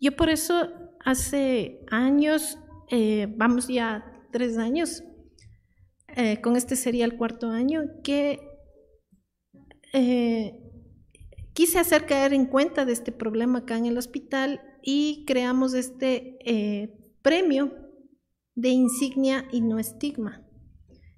yo 0.00 0.16
por 0.16 0.30
eso 0.30 0.68
hace 1.04 1.84
años, 1.90 2.58
eh, 2.90 3.32
vamos 3.36 3.68
ya 3.68 4.24
tres 4.30 4.56
años, 4.56 5.02
eh, 6.16 6.40
con 6.40 6.56
este 6.56 6.76
sería 6.76 7.04
el 7.04 7.16
cuarto 7.16 7.50
año, 7.50 7.82
que 8.02 8.40
eh, 9.92 10.58
quise 11.52 11.78
hacer 11.78 12.06
caer 12.06 12.32
en 12.32 12.46
cuenta 12.46 12.84
de 12.84 12.92
este 12.92 13.12
problema 13.12 13.60
acá 13.60 13.76
en 13.76 13.86
el 13.86 13.98
hospital 13.98 14.60
y 14.82 15.24
creamos 15.26 15.74
este 15.74 16.38
premio 17.22 17.81
de 18.54 18.68
insignia 18.68 19.46
y 19.50 19.60
no 19.60 19.78
estigma, 19.78 20.44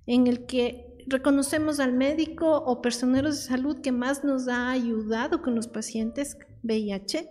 en 0.07 0.27
el 0.27 0.47
que 0.47 0.94
reconocemos 1.07 1.81
al 1.81 1.92
médico 1.92 2.57
o 2.57 2.81
personero 2.81 3.29
de 3.29 3.37
salud 3.37 3.81
que 3.81 3.92
más 3.92 4.25
nos 4.25 4.49
ha 4.49 4.70
ayudado 4.70 5.42
con 5.42 5.55
los 5.55 5.68
pacientes 5.68 6.37
VIH, 6.62 7.31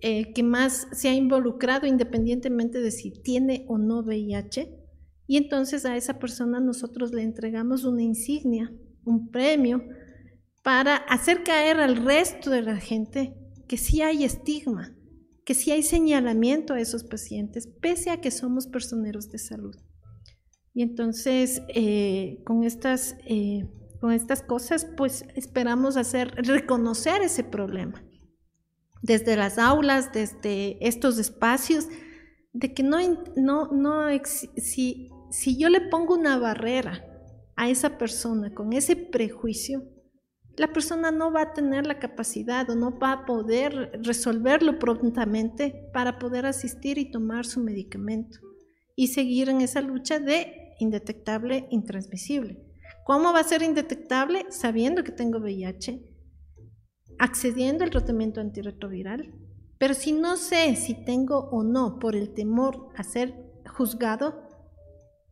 eh, 0.00 0.32
que 0.32 0.42
más 0.42 0.88
se 0.92 1.08
ha 1.08 1.14
involucrado 1.14 1.86
independientemente 1.86 2.80
de 2.80 2.90
si 2.90 3.10
tiene 3.10 3.64
o 3.68 3.78
no 3.78 4.00
VIH. 4.00 4.68
Y 5.26 5.38
entonces 5.38 5.86
a 5.86 5.96
esa 5.96 6.18
persona 6.18 6.60
nosotros 6.60 7.12
le 7.12 7.22
entregamos 7.22 7.84
una 7.84 8.02
insignia, 8.02 8.72
un 9.04 9.30
premio, 9.30 9.82
para 10.62 10.96
hacer 10.96 11.42
caer 11.42 11.78
al 11.78 11.96
resto 11.96 12.50
de 12.50 12.62
la 12.62 12.76
gente 12.76 13.34
que 13.68 13.76
sí 13.76 14.02
hay 14.02 14.24
estigma, 14.24 14.93
que 15.44 15.54
sí 15.54 15.70
hay 15.70 15.82
señalamiento 15.82 16.74
a 16.74 16.80
esos 16.80 17.04
pacientes, 17.04 17.66
pese 17.66 18.10
a 18.10 18.20
que 18.20 18.30
somos 18.30 18.66
personeros 18.66 19.30
de 19.30 19.38
salud. 19.38 19.76
Y 20.72 20.82
entonces, 20.82 21.62
eh, 21.68 22.42
con, 22.44 22.64
estas, 22.64 23.16
eh, 23.26 23.68
con 24.00 24.12
estas 24.12 24.42
cosas, 24.42 24.86
pues 24.96 25.24
esperamos 25.34 25.96
hacer, 25.96 26.34
reconocer 26.36 27.22
ese 27.22 27.44
problema. 27.44 28.02
Desde 29.02 29.36
las 29.36 29.58
aulas, 29.58 30.12
desde 30.12 30.78
estos 30.86 31.18
espacios, 31.18 31.88
de 32.52 32.72
que 32.72 32.82
no, 32.82 32.98
no, 33.36 33.70
no 33.70 34.06
si, 34.24 35.10
si 35.30 35.58
yo 35.58 35.68
le 35.68 35.82
pongo 35.82 36.14
una 36.14 36.38
barrera 36.38 37.04
a 37.56 37.68
esa 37.68 37.98
persona 37.98 38.54
con 38.54 38.72
ese 38.72 38.96
prejuicio, 38.96 39.82
la 40.56 40.72
persona 40.72 41.10
no 41.10 41.32
va 41.32 41.42
a 41.42 41.52
tener 41.52 41.86
la 41.86 41.98
capacidad 41.98 42.68
o 42.70 42.76
no 42.76 42.96
va 42.98 43.12
a 43.12 43.26
poder 43.26 44.00
resolverlo 44.02 44.78
prontamente 44.78 45.90
para 45.92 46.18
poder 46.18 46.46
asistir 46.46 46.98
y 46.98 47.10
tomar 47.10 47.44
su 47.44 47.60
medicamento 47.60 48.38
y 48.94 49.08
seguir 49.08 49.48
en 49.48 49.60
esa 49.60 49.80
lucha 49.80 50.18
de 50.20 50.74
indetectable, 50.78 51.66
intransmisible. 51.70 52.62
¿Cómo 53.04 53.32
va 53.32 53.40
a 53.40 53.44
ser 53.44 53.62
indetectable? 53.62 54.46
Sabiendo 54.50 55.02
que 55.04 55.12
tengo 55.12 55.38
VIH, 55.38 56.00
accediendo 57.18 57.84
al 57.84 57.90
tratamiento 57.90 58.40
antirretroviral. 58.40 59.34
Pero 59.78 59.94
si 59.94 60.12
no 60.12 60.36
sé 60.36 60.76
si 60.76 60.94
tengo 61.04 61.50
o 61.50 61.62
no 61.62 61.98
por 61.98 62.16
el 62.16 62.32
temor 62.32 62.88
a 62.96 63.02
ser 63.02 63.34
juzgado, 63.66 64.43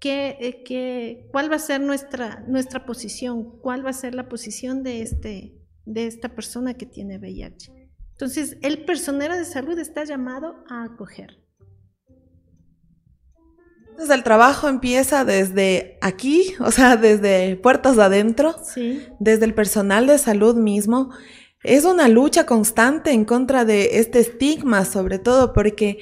¿qué, 0.03 0.37
eh, 0.41 0.65
qué, 0.65 1.29
cuál 1.31 1.51
va 1.51 1.57
a 1.57 1.61
ser 1.61 1.81
nuestra, 1.81 2.45
nuestra 2.49 2.85
posición? 2.85 3.61
¿Cuál 3.61 3.87
va 3.87 3.91
a 3.91 3.95
ser 3.95 4.17
la 4.17 4.29
posición 4.29 4.83
de, 4.83 5.01
este, 5.01 5.55
de 5.85 6.09
esta 6.09 6.35
persona 6.35 6.75
que 6.75 6.87
tiene 6.87 7.19
VIH? 7.19 7.73
Entonces, 8.11 8.59
el 8.63 8.85
personero 8.85 9.37
de 9.37 9.45
salud 9.45 9.79
está 9.79 10.03
llamado 10.03 10.65
a 10.69 10.83
acoger. 10.83 11.39
Entonces 13.91 14.17
el 14.17 14.25
trabajo 14.25 14.69
empieza 14.69 15.25
desde 15.25 15.99
aquí, 16.01 16.55
o 16.61 16.73
sea, 16.73 16.97
desde 16.97 17.55
puertas 17.57 17.99
adentro, 17.99 18.57
desde 19.21 19.45
el 19.45 19.55
personal 19.55 20.09
de 20.09 20.19
salud 20.19 20.57
mismo. 20.57 21.11
Es 21.63 21.85
una 21.85 22.09
lucha 22.09 22.45
constante 22.45 23.13
en 23.13 23.25
contra 23.25 23.65
de 23.65 24.01
este 24.01 24.19
estigma, 24.19 24.85
sobre 24.85 25.21
todo 25.21 25.53
porque 25.53 25.99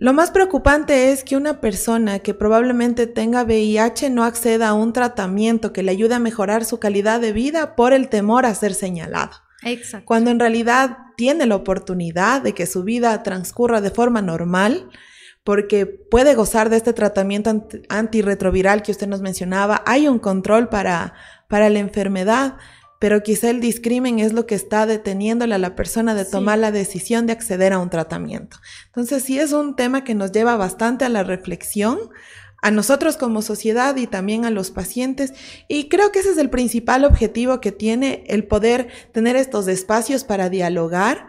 lo 0.00 0.12
más 0.12 0.30
preocupante 0.30 1.12
es 1.12 1.24
que 1.24 1.36
una 1.36 1.60
persona 1.60 2.20
que 2.20 2.34
probablemente 2.34 3.06
tenga 3.06 3.42
VIH 3.42 4.10
no 4.10 4.24
acceda 4.24 4.68
a 4.68 4.74
un 4.74 4.92
tratamiento 4.92 5.72
que 5.72 5.82
le 5.82 5.90
ayude 5.90 6.14
a 6.14 6.20
mejorar 6.20 6.64
su 6.64 6.78
calidad 6.78 7.20
de 7.20 7.32
vida 7.32 7.74
por 7.76 7.92
el 7.92 8.08
temor 8.08 8.46
a 8.46 8.54
ser 8.54 8.74
señalado. 8.74 9.32
Exacto. 9.62 10.06
Cuando 10.06 10.30
en 10.30 10.38
realidad 10.38 10.98
tiene 11.16 11.46
la 11.46 11.56
oportunidad 11.56 12.42
de 12.42 12.54
que 12.54 12.66
su 12.66 12.84
vida 12.84 13.22
transcurra 13.22 13.80
de 13.80 13.90
forma 13.90 14.22
normal, 14.22 14.88
porque 15.48 15.86
puede 15.86 16.34
gozar 16.34 16.68
de 16.68 16.76
este 16.76 16.92
tratamiento 16.92 17.66
antirretroviral 17.88 18.82
que 18.82 18.92
usted 18.92 19.06
nos 19.06 19.22
mencionaba. 19.22 19.82
Hay 19.86 20.06
un 20.06 20.18
control 20.18 20.68
para, 20.68 21.14
para 21.48 21.70
la 21.70 21.78
enfermedad, 21.78 22.56
pero 22.98 23.22
quizá 23.22 23.50
el 23.50 23.60
discrimen 23.60 24.18
es 24.18 24.32
lo 24.32 24.46
que 24.46 24.54
está 24.54 24.86
deteniéndole 24.86 25.54
a 25.54 25.58
la 25.58 25.76
persona 25.76 26.14
de 26.14 26.24
tomar 26.24 26.58
la 26.58 26.72
decisión 26.72 27.26
de 27.26 27.32
acceder 27.32 27.72
a 27.72 27.78
un 27.78 27.90
tratamiento. 27.90 28.56
Entonces 28.86 29.22
sí 29.22 29.38
es 29.38 29.52
un 29.52 29.76
tema 29.76 30.04
que 30.04 30.14
nos 30.14 30.32
lleva 30.32 30.56
bastante 30.56 31.04
a 31.04 31.08
la 31.08 31.22
reflexión, 31.22 31.98
a 32.60 32.70
nosotros 32.70 33.16
como 33.16 33.42
sociedad 33.42 33.96
y 33.96 34.06
también 34.06 34.44
a 34.44 34.50
los 34.50 34.70
pacientes. 34.70 35.32
Y 35.68 35.88
creo 35.88 36.12
que 36.12 36.20
ese 36.20 36.30
es 36.30 36.38
el 36.38 36.50
principal 36.50 37.04
objetivo 37.04 37.60
que 37.60 37.72
tiene 37.72 38.24
el 38.28 38.46
poder 38.46 38.88
tener 39.12 39.36
estos 39.36 39.68
espacios 39.68 40.24
para 40.24 40.48
dialogar 40.48 41.28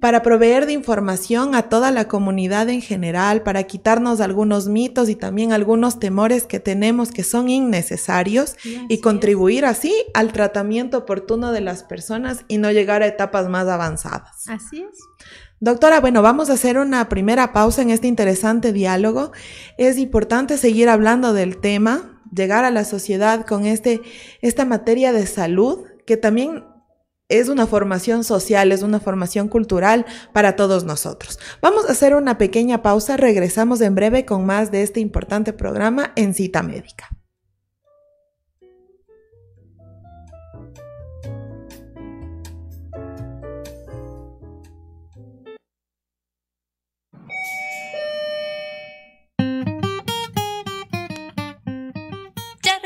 para 0.00 0.22
proveer 0.22 0.66
de 0.66 0.72
información 0.72 1.54
a 1.54 1.68
toda 1.68 1.90
la 1.90 2.06
comunidad 2.06 2.68
en 2.68 2.80
general, 2.80 3.42
para 3.42 3.64
quitarnos 3.64 4.20
algunos 4.20 4.68
mitos 4.68 5.08
y 5.08 5.16
también 5.16 5.52
algunos 5.52 5.98
temores 5.98 6.46
que 6.46 6.60
tenemos 6.60 7.10
que 7.10 7.24
son 7.24 7.48
innecesarios 7.48 8.56
y 8.88 9.00
contribuir 9.00 9.64
así 9.64 9.92
al 10.14 10.32
tratamiento 10.32 10.98
oportuno 10.98 11.52
de 11.52 11.60
las 11.60 11.82
personas 11.82 12.44
y 12.48 12.58
no 12.58 12.70
llegar 12.70 13.02
a 13.02 13.06
etapas 13.06 13.48
más 13.48 13.66
avanzadas. 13.66 14.48
Así 14.48 14.82
es. 14.82 14.98
Doctora, 15.64 15.98
bueno, 15.98 16.20
vamos 16.20 16.50
a 16.50 16.52
hacer 16.52 16.76
una 16.76 17.08
primera 17.08 17.54
pausa 17.54 17.80
en 17.80 17.88
este 17.88 18.06
interesante 18.06 18.70
diálogo. 18.70 19.32
Es 19.78 19.96
importante 19.96 20.58
seguir 20.58 20.90
hablando 20.90 21.32
del 21.32 21.56
tema, 21.56 22.20
llegar 22.30 22.66
a 22.66 22.70
la 22.70 22.84
sociedad 22.84 23.46
con 23.46 23.64
este, 23.64 24.02
esta 24.42 24.66
materia 24.66 25.14
de 25.14 25.26
salud 25.26 25.86
que 26.06 26.18
también 26.18 26.66
es 27.30 27.48
una 27.48 27.66
formación 27.66 28.24
social, 28.24 28.72
es 28.72 28.82
una 28.82 29.00
formación 29.00 29.48
cultural 29.48 30.04
para 30.34 30.54
todos 30.54 30.84
nosotros. 30.84 31.38
Vamos 31.62 31.88
a 31.88 31.92
hacer 31.92 32.14
una 32.14 32.36
pequeña 32.36 32.82
pausa, 32.82 33.16
regresamos 33.16 33.80
en 33.80 33.94
breve 33.94 34.26
con 34.26 34.44
más 34.44 34.70
de 34.70 34.82
este 34.82 35.00
importante 35.00 35.54
programa 35.54 36.12
en 36.14 36.34
cita 36.34 36.62
médica. 36.62 37.08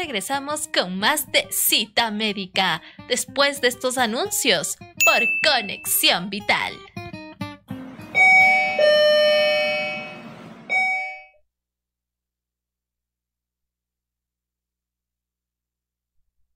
Regresamos 0.08 0.70
con 0.74 0.98
más 0.98 1.30
de 1.32 1.46
Cita 1.50 2.10
Médica 2.10 2.80
después 3.10 3.60
de 3.60 3.68
estos 3.68 3.98
anuncios 3.98 4.78
por 5.04 5.22
Conexión 5.44 6.30
Vital. 6.30 6.72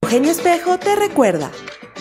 Eugenio 0.01 0.31
Espejo 0.31 0.79
te 0.79 0.95
recuerda 0.95 1.51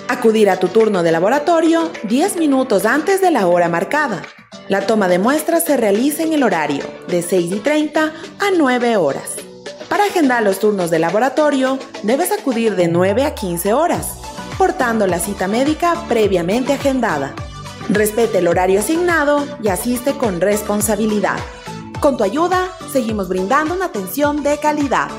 acudir 0.09 0.49
a 0.49 0.59
tu 0.59 0.69
turno 0.69 1.03
de 1.03 1.13
laboratorio 1.13 1.93
10 2.05 2.37
minutos 2.37 2.87
antes 2.87 3.21
de 3.21 3.31
la 3.31 3.47
hora 3.47 3.69
marcada. 3.69 4.23
La 4.71 4.87
toma 4.87 5.07
de 5.07 5.19
muestras 5.19 5.67
se 5.67 5.77
realiza 5.77 6.23
en 6.23 6.33
el 6.33 6.45
horario 6.45 6.83
de 7.09 7.21
6 7.21 7.53
y 7.53 7.59
30 7.59 8.05
a 8.05 8.51
9 8.57 8.97
horas. 8.97 9.42
Para 9.93 10.05
agendar 10.05 10.43
los 10.43 10.59
turnos 10.59 10.91
de 10.91 10.99
laboratorio, 10.99 11.79
debes 12.03 12.33
acudir 12.33 12.77
de 12.77 12.89
9 12.89 13.25
a 13.25 13.35
15 13.35 13.75
horas, 13.75 14.23
portando 14.57 15.07
la 15.07 15.19
cita 15.19 15.49
médica 15.49 16.07
previamente 16.09 16.73
agendada. 16.73 17.35
Respete 17.91 18.39
el 18.39 18.49
horario 18.49 18.81
asignado 18.81 19.45
y 19.63 19.69
asiste 19.69 20.15
con 20.15 20.41
responsabilidad. 20.41 21.37
Con 22.01 22.17
tu 22.17 22.25
ayuda, 22.25 22.71
seguimos 22.91 23.29
brindando 23.29 23.75
una 23.75 23.85
atención 23.85 24.43
de 24.43 24.57
calidad. 24.57 25.11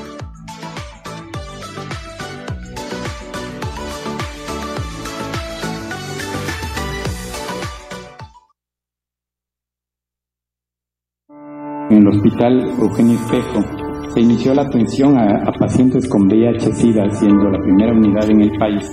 En 11.90 11.98
el 11.98 12.08
Hospital 12.08 12.74
Eugenio 12.80 13.20
Espejo 13.20 13.83
se 14.14 14.20
inició 14.20 14.54
la 14.54 14.62
atención 14.62 15.18
a, 15.18 15.52
pacientes 15.58 16.08
con 16.08 16.28
VIH-Sida, 16.28 17.10
siendo 17.10 17.50
la 17.50 17.60
primera 17.60 17.92
unidad 17.92 18.30
en 18.30 18.42
el 18.42 18.58
país 18.58 18.90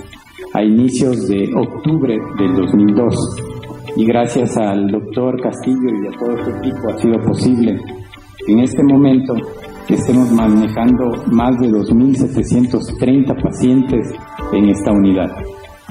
a 0.52 0.62
inicios 0.62 1.28
de 1.28 1.50
octubre 1.54 2.18
del 2.38 2.54
2002. 2.56 3.14
Y 3.96 4.04
gracias 4.04 4.56
al 4.56 4.88
doctor 4.88 5.40
Castillo 5.40 5.88
y 6.02 6.06
a 6.08 6.18
todo 6.18 6.44
su 6.44 6.50
equipo 6.50 6.90
ha 6.90 6.98
sido 6.98 7.20
posible 7.20 7.78
en 8.48 8.58
este 8.58 8.82
momento 8.82 9.34
estemos 9.88 10.32
manejando 10.32 11.12
más 11.30 11.58
de 11.60 11.68
2.730 11.68 13.42
pacientes 13.42 14.12
en 14.52 14.68
esta 14.68 14.90
unidad. 14.90 15.30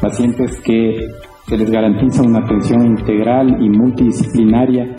Pacientes 0.02 0.60
que 0.62 0.98
se 1.48 1.58
les 1.58 1.70
garantiza 1.70 2.24
una 2.24 2.40
atención 2.40 2.86
integral 2.86 3.58
y 3.62 3.70
multidisciplinaria. 3.70 4.96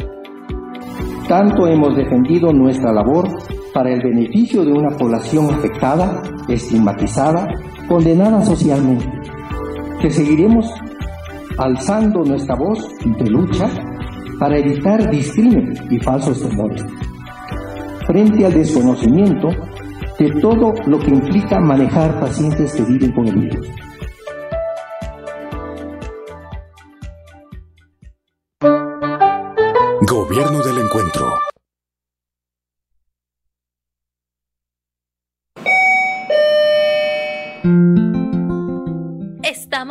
Tanto 1.29 1.67
hemos 1.67 1.97
defendido 1.97 2.53
nuestra 2.53 2.93
labor 2.93 3.29
para 3.73 3.91
el 3.93 4.03
beneficio 4.03 4.65
de 4.65 4.73
una 4.73 4.97
población 4.97 5.55
afectada, 5.55 6.23
estigmatizada, 6.49 7.49
condenada 7.89 8.45
socialmente, 8.45 9.11
que 10.01 10.11
seguiremos 10.11 10.67
alzando 11.59 12.25
nuestra 12.25 12.55
voz 12.55 12.79
de 13.05 13.31
lucha 13.31 13.69
para 14.39 14.59
evitar 14.59 15.11
discrimen 15.11 15.75
y 15.91 15.99
falsos 15.99 16.41
temores. 16.49 16.85
Frente 18.07 18.45
al 18.47 18.55
desconocimiento, 18.55 19.49
de 20.19 20.31
todo 20.41 20.73
lo 20.87 20.99
que 20.99 21.11
implica 21.11 21.59
manejar 21.59 22.21
pacientes 22.21 22.75
que 22.75 22.83
viven 22.85 23.13
con 23.13 23.27
el 23.27 23.37
virus. 23.37 23.69
Gobierno 30.09 30.63
del 30.63 30.79
Encuentro. 30.79 31.52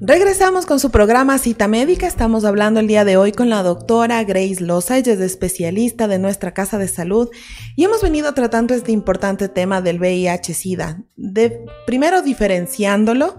Regresamos 0.00 0.64
con 0.64 0.78
su 0.78 0.92
programa 0.92 1.38
Cita 1.38 1.66
Médica. 1.66 2.06
Estamos 2.06 2.44
hablando 2.44 2.78
el 2.78 2.86
día 2.86 3.04
de 3.04 3.16
hoy 3.16 3.32
con 3.32 3.50
la 3.50 3.64
doctora 3.64 4.22
Grace 4.22 4.60
Loza, 4.60 4.96
ella 4.96 5.14
es 5.14 5.20
especialista 5.20 6.06
de 6.06 6.20
nuestra 6.20 6.54
casa 6.54 6.78
de 6.78 6.86
salud 6.86 7.28
y 7.74 7.82
hemos 7.82 8.00
venido 8.00 8.32
tratando 8.32 8.74
este 8.74 8.92
importante 8.92 9.48
tema 9.48 9.82
del 9.82 9.98
VIH-Sida, 9.98 11.02
de, 11.16 11.64
primero 11.84 12.22
diferenciándolo 12.22 13.38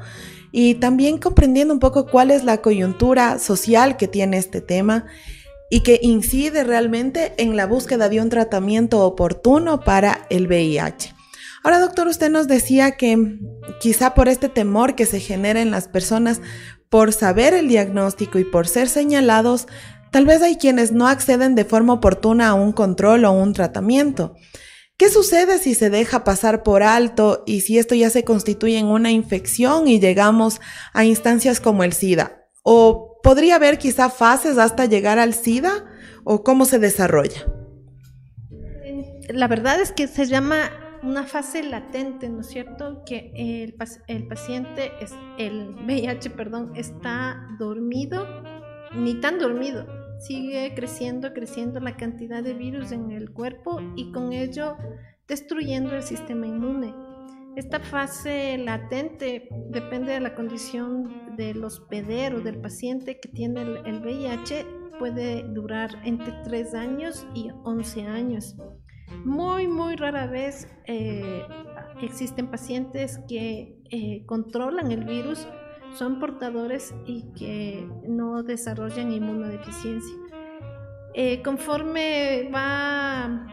y 0.51 0.75
también 0.75 1.17
comprendiendo 1.17 1.73
un 1.73 1.79
poco 1.79 2.07
cuál 2.07 2.29
es 2.29 2.43
la 2.43 2.61
coyuntura 2.61 3.39
social 3.39 3.95
que 3.95 4.09
tiene 4.09 4.37
este 4.37 4.59
tema 4.59 5.05
y 5.69 5.79
que 5.79 6.01
incide 6.01 6.65
realmente 6.65 7.35
en 7.37 7.55
la 7.55 7.67
búsqueda 7.67 8.09
de 8.09 8.19
un 8.19 8.27
tratamiento 8.27 9.05
oportuno 9.05 9.79
para 9.79 10.27
el 10.29 10.47
VIH. 10.47 11.18
Ahora, 11.63 11.79
doctor, 11.79 12.07
usted 12.07 12.29
nos 12.29 12.47
decía 12.47 12.91
que 12.91 13.39
quizá 13.79 14.13
por 14.13 14.29
este 14.29 14.49
temor 14.49 14.95
que 14.95 15.05
se 15.05 15.19
genera 15.19 15.61
en 15.61 15.71
las 15.71 15.87
personas 15.87 16.41
por 16.89 17.13
saber 17.13 17.53
el 17.53 17.67
diagnóstico 17.67 18.39
y 18.39 18.45
por 18.45 18.67
ser 18.67 18.87
señalados, 18.87 19.67
tal 20.11 20.25
vez 20.25 20.41
hay 20.41 20.55
quienes 20.55 20.91
no 20.91 21.07
acceden 21.07 21.55
de 21.55 21.65
forma 21.65 21.93
oportuna 21.93 22.49
a 22.49 22.53
un 22.53 22.71
control 22.71 23.25
o 23.25 23.31
un 23.31 23.53
tratamiento. 23.53 24.35
¿Qué 24.97 25.09
sucede 25.09 25.59
si 25.59 25.75
se 25.75 25.89
deja 25.89 26.23
pasar 26.23 26.63
por 26.63 26.83
alto 26.83 27.43
y 27.45 27.61
si 27.61 27.77
esto 27.77 27.95
ya 27.95 28.09
se 28.09 28.25
constituye 28.25 28.77
en 28.77 28.87
una 28.87 29.11
infección 29.11 29.87
y 29.87 29.99
llegamos 29.99 30.59
a 30.93 31.05
instancias 31.05 31.61
como 31.61 31.83
el 31.83 31.93
SIDA? 31.93 32.49
¿O 32.63 33.17
podría 33.23 33.55
haber 33.55 33.77
quizá 33.77 34.09
fases 34.09 34.57
hasta 34.57 34.87
llegar 34.87 35.17
al 35.17 35.33
SIDA? 35.33 35.85
¿O 36.25 36.43
cómo 36.43 36.65
se 36.65 36.79
desarrolla? 36.79 37.45
La 39.29 39.47
verdad 39.47 39.79
es 39.79 39.93
que 39.93 40.07
se 40.07 40.25
llama 40.25 40.69
una 41.03 41.23
fase 41.23 41.63
latente, 41.63 42.29
¿no 42.29 42.41
es 42.41 42.47
cierto? 42.47 43.03
Que 43.05 43.31
el, 43.35 43.75
el 44.07 44.27
paciente, 44.27 44.91
es, 45.01 45.13
el 45.37 45.75
VIH, 45.85 46.31
perdón, 46.31 46.73
está 46.75 47.47
dormido, 47.57 48.27
ni 48.93 49.15
tan 49.21 49.39
dormido, 49.39 49.85
sigue 50.19 50.73
creciendo, 50.75 51.33
creciendo 51.33 51.79
la 51.79 51.95
cantidad 51.95 52.43
de 52.43 52.53
virus 52.53 52.91
en 52.91 53.11
el 53.11 53.31
cuerpo 53.31 53.79
y 53.95 54.11
con 54.11 54.33
ello 54.33 54.75
destruyendo 55.27 55.95
el 55.95 56.03
sistema 56.03 56.47
inmune. 56.47 56.93
Esta 57.55 57.79
fase 57.79 58.57
latente 58.57 59.49
depende 59.69 60.13
de 60.13 60.19
la 60.19 60.35
condición 60.35 61.35
del 61.35 61.63
hospedero, 61.63 62.41
del 62.41 62.59
paciente 62.61 63.19
que 63.19 63.29
tiene 63.29 63.61
el, 63.61 64.01
VIH, 64.01 64.65
puede 64.97 65.43
durar 65.43 65.89
entre 66.05 66.31
3 66.43 66.73
años 66.73 67.27
y 67.33 67.49
11 67.63 68.03
años. 68.03 68.55
Muy, 69.25 69.67
muy 69.67 69.95
rara 69.95 70.27
vez 70.27 70.67
eh, 70.85 71.43
existen 72.01 72.49
pacientes 72.49 73.19
que 73.27 73.81
eh, 73.91 74.25
controlan 74.25 74.91
el 74.91 75.03
virus 75.03 75.47
son 75.93 76.19
portadores 76.19 76.93
y 77.05 77.31
que 77.33 77.87
no 78.07 78.43
desarrollan 78.43 79.11
inmunodeficiencia. 79.11 80.15
Eh, 81.15 81.41
conforme 81.41 82.49
va, 82.53 83.47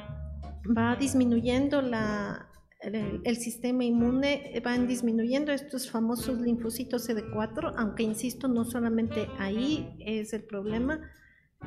va 0.77 0.97
disminuyendo 0.97 1.81
la, 1.81 2.49
el, 2.81 3.37
sistema 3.37 3.85
inmune, 3.85 4.61
van 4.65 4.87
disminuyendo 4.87 5.53
estos 5.53 5.91
famosos 5.91 6.39
linfocitos 6.41 7.09
CD4, 7.09 7.75
aunque 7.77 8.03
insisto, 8.03 8.49
no 8.49 8.65
solamente 8.65 9.29
ahí 9.39 9.97
es 10.01 10.33
el 10.33 10.45
problema, 10.45 11.01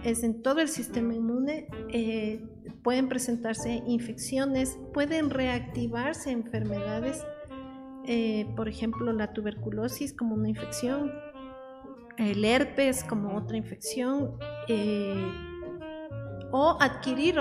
es 0.04 0.24
en 0.24 0.42
todo 0.42 0.62
el 0.62 0.70
sistema 0.70 1.14
inmune, 1.14 1.68
eh, 1.92 2.42
pueden 2.84 3.10
presentarse 3.10 3.84
infecciones, 3.86 4.78
pueden 4.94 5.30
reactivarse 5.30 6.32
enfermedades 6.32 7.24
eh, 8.12 8.48
por 8.56 8.68
ejemplo, 8.68 9.14
la 9.14 9.34
tuberculosis 9.34 10.14
como 10.14 10.34
una 10.34 10.50
infección, 10.50 11.12
el 12.18 12.44
herpes 12.44 13.04
como 13.04 13.38
otra 13.38 13.56
infección, 13.56 14.36
eh, 14.68 15.32
o 16.52 16.76
adquirir 16.82 17.36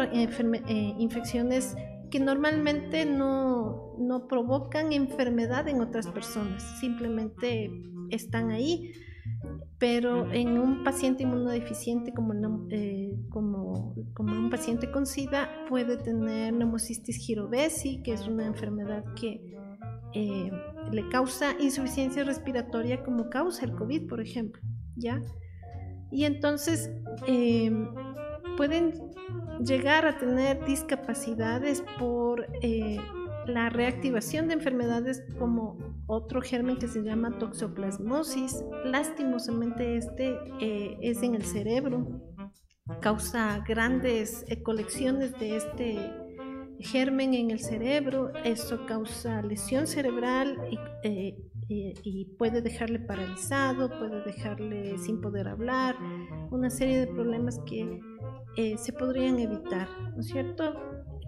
infecciones 0.98 1.74
que 2.10 2.20
normalmente 2.20 3.06
no, 3.06 3.94
no, 3.98 4.28
provocan 4.28 4.92
enfermedad 4.92 5.66
en 5.68 5.80
otras 5.80 6.06
personas, 6.08 6.62
simplemente 6.80 7.70
están 8.10 8.50
ahí. 8.50 8.92
Pero 9.78 10.32
en 10.32 10.58
un 10.58 10.82
paciente 10.82 11.22
inmunodeficiente 11.22 12.12
como, 12.12 12.34
como, 13.30 13.94
como 14.12 14.32
un 14.32 14.50
paciente 14.50 14.90
con 14.90 15.06
SIDA 15.06 15.48
puede 15.68 15.96
tener 15.96 16.52
neumocistis 16.52 17.16
girovesi, 17.18 18.02
que 18.02 18.12
es 18.12 18.26
una 18.26 18.46
enfermedad 18.46 19.04
que 19.14 19.56
eh, 20.14 20.50
le 20.90 21.08
causa 21.10 21.54
insuficiencia 21.60 22.24
respiratoria 22.24 23.04
como 23.04 23.28
causa 23.28 23.66
el 23.66 23.72
COVID, 23.72 24.08
por 24.08 24.20
ejemplo, 24.20 24.60
¿ya? 24.96 25.20
Y 26.10 26.24
entonces 26.24 26.90
em, 27.26 27.88
pueden 28.56 28.94
llegar 29.60 30.06
a 30.06 30.16
tener 30.16 30.64
discapacidades 30.64 31.84
por 31.98 32.46
eh, 32.62 32.98
la 33.48 33.70
reactivación 33.70 34.48
de 34.48 34.54
enfermedades 34.54 35.24
como 35.38 35.78
otro 36.06 36.40
germen 36.40 36.76
que 36.76 36.88
se 36.88 37.02
llama 37.02 37.38
toxoplasmosis. 37.38 38.64
Lastimosamente 38.84 39.96
este 39.96 40.36
eh, 40.60 40.96
es 41.02 41.22
en 41.22 41.34
el 41.34 41.44
cerebro, 41.44 42.22
causa 43.00 43.62
grandes 43.66 44.44
colecciones 44.64 45.38
de 45.38 45.56
este 45.56 46.28
germen 46.80 47.34
en 47.34 47.50
el 47.50 47.60
cerebro, 47.60 48.32
eso 48.44 48.86
causa 48.86 49.42
lesión 49.42 49.86
cerebral 49.86 50.56
eh, 51.02 51.36
y, 51.68 52.24
puede 52.38 52.62
dejarle 52.62 52.98
paralizado, 53.00 53.90
puede 53.98 54.22
dejarle 54.22 54.96
sin 54.98 55.20
poder 55.20 55.48
hablar, 55.48 55.96
una 56.50 56.70
serie 56.70 57.00
de 57.00 57.06
problemas 57.08 57.60
que 57.66 58.00
eh, 58.56 58.78
se 58.78 58.92
podrían 58.92 59.38
evitar, 59.38 59.88
¿no 60.14 60.20
es 60.20 60.28
cierto? 60.28 60.74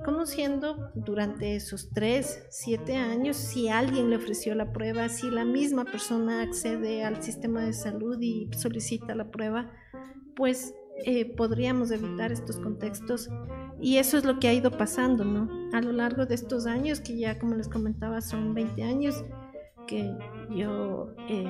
Conociendo 0.04 0.90
durante 0.94 1.56
esos 1.56 1.90
3, 1.90 2.46
7 2.48 2.96
años 2.96 3.36
si 3.36 3.68
alguien 3.68 4.10
le 4.10 4.16
ofreció 4.16 4.54
la 4.54 4.72
prueba, 4.72 5.08
si 5.08 5.30
la 5.30 5.44
misma 5.44 5.84
persona 5.84 6.42
accede 6.42 7.04
al 7.04 7.22
sistema 7.22 7.62
de 7.62 7.72
salud 7.72 8.18
y 8.20 8.48
solicita 8.56 9.14
la 9.14 9.30
prueba, 9.30 9.70
pues 10.36 10.74
eh, 11.04 11.34
podríamos 11.36 11.90
evitar 11.90 12.32
estos 12.32 12.58
contextos 12.58 13.30
y 13.80 13.96
eso 13.96 14.18
es 14.18 14.24
lo 14.24 14.38
que 14.38 14.48
ha 14.48 14.52
ido 14.52 14.70
pasando, 14.70 15.24
¿no? 15.24 15.48
A 15.72 15.80
lo 15.80 15.92
largo 15.92 16.26
de 16.26 16.34
estos 16.34 16.66
años, 16.66 17.00
que 17.00 17.18
ya 17.18 17.38
como 17.38 17.54
les 17.54 17.68
comentaba 17.68 18.20
son 18.20 18.54
20 18.54 18.82
años 18.82 19.24
que 19.86 20.14
yo 20.50 21.14
eh, 21.28 21.44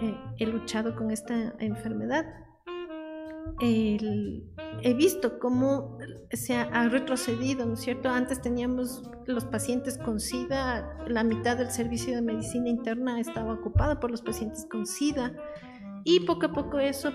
eh, 0.00 0.14
he 0.38 0.46
luchado 0.46 0.94
con 0.96 1.10
esta 1.10 1.54
enfermedad, 1.58 2.24
he 3.60 4.94
visto 4.94 5.38
cómo 5.38 5.98
se 6.30 6.56
ha, 6.56 6.88
retrocedido, 6.88 7.66
¿no 7.66 7.74
es 7.74 7.80
cierto? 7.80 8.08
Antes 8.08 8.40
teníamos 8.40 9.02
los 9.26 9.44
pacientes 9.44 9.98
con 9.98 10.20
SIDA, 10.20 10.98
la 11.08 11.24
mitad 11.24 11.56
del 11.56 11.70
servicio 11.70 12.14
de 12.14 12.22
medicina 12.22 12.68
interna 12.68 13.20
estaba 13.20 13.54
ocupada 13.54 14.00
por 14.00 14.10
los 14.10 14.22
pacientes 14.22 14.66
con 14.70 14.86
SIDA 14.86 15.32
y 16.04 16.20
poco 16.20 16.46
a 16.46 16.52
poco 16.52 16.78
eso 16.78 17.10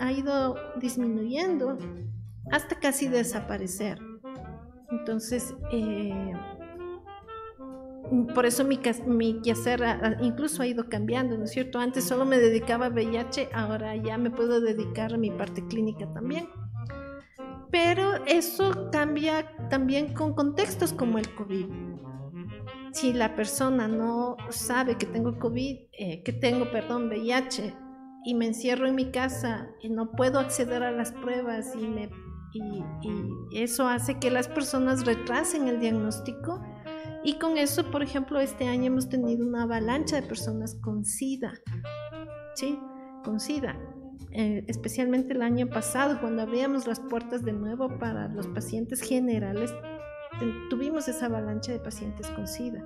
ha 0.00 0.12
ido 0.12 0.56
disminuyendo 0.80 1.78
hasta 2.50 2.78
casi 2.78 3.08
desaparecer. 3.08 3.98
Entonces, 4.90 5.54
eh, 5.72 6.32
por 8.34 8.46
eso 8.46 8.64
mi, 8.64 8.78
mi 9.06 9.40
quehacer 9.40 9.82
incluso 10.20 10.62
ha 10.62 10.66
ido 10.66 10.88
cambiando, 10.88 11.36
¿no 11.36 11.44
es 11.44 11.52
cierto? 11.52 11.78
Antes 11.78 12.04
solo 12.04 12.24
me 12.24 12.38
dedicaba 12.38 12.86
a 12.86 12.90
VIH, 12.90 13.50
ahora 13.52 13.96
ya 13.96 14.18
me 14.18 14.30
puedo 14.30 14.60
dedicar 14.60 15.14
a 15.14 15.16
mi 15.16 15.30
parte 15.30 15.66
clínica 15.66 16.12
también. 16.12 16.48
Pero 17.70 18.24
eso 18.26 18.90
cambia 18.92 19.50
también 19.68 20.14
con 20.14 20.34
contextos 20.34 20.92
como 20.92 21.18
el 21.18 21.34
COVID. 21.34 21.66
si 22.92 23.12
la 23.12 23.34
persona 23.34 23.88
no 23.88 24.36
sabe 24.50 24.96
que 24.96 25.06
tengo 25.06 25.36
COVID, 25.40 25.78
eh, 25.98 26.22
que 26.22 26.32
tengo, 26.32 26.70
perdón, 26.70 27.08
VIH, 27.08 27.74
y 28.24 28.34
me 28.34 28.46
encierro 28.46 28.86
en 28.86 28.94
mi 28.94 29.10
casa 29.10 29.68
y 29.80 29.90
no 29.90 30.12
puedo 30.12 30.38
acceder 30.40 30.82
a 30.82 30.90
las 30.90 31.12
pruebas 31.12 31.74
y, 31.76 32.10
eso 33.52 33.88
hace 33.88 34.20
que 34.20 34.30
las 34.30 34.46
personas 34.46 35.04
retrasen 35.04 35.66
el 35.66 35.80
diagnóstico, 35.80 36.62
y 37.24 37.38
con 37.38 37.56
eso, 37.56 37.90
por 37.90 38.02
ejemplo, 38.02 38.38
este 38.38 38.68
año 38.68 38.88
hemos 38.88 39.08
tenido 39.08 39.46
una 39.46 39.62
avalancha 39.62 40.20
de 40.20 40.26
personas 40.26 40.76
con 40.82 41.06
SIDA, 41.06 41.54
¿sí? 42.54 42.78
Con 43.24 43.40
SIDA. 43.40 43.80
Eh, 44.32 44.64
especialmente 44.68 45.32
el 45.32 45.40
año 45.40 45.68
pasado, 45.68 46.20
cuando 46.20 46.42
abríamos 46.42 46.86
las 46.86 47.00
puertas 47.00 47.42
de 47.42 47.54
nuevo 47.54 47.98
para 47.98 48.28
los 48.28 48.46
pacientes 48.48 49.00
generales, 49.00 49.72
tuvimos 50.68 51.08
esa 51.08 51.26
avalancha 51.26 51.72
de 51.72 51.78
pacientes 51.78 52.28
con 52.28 52.46
SIDA. 52.46 52.84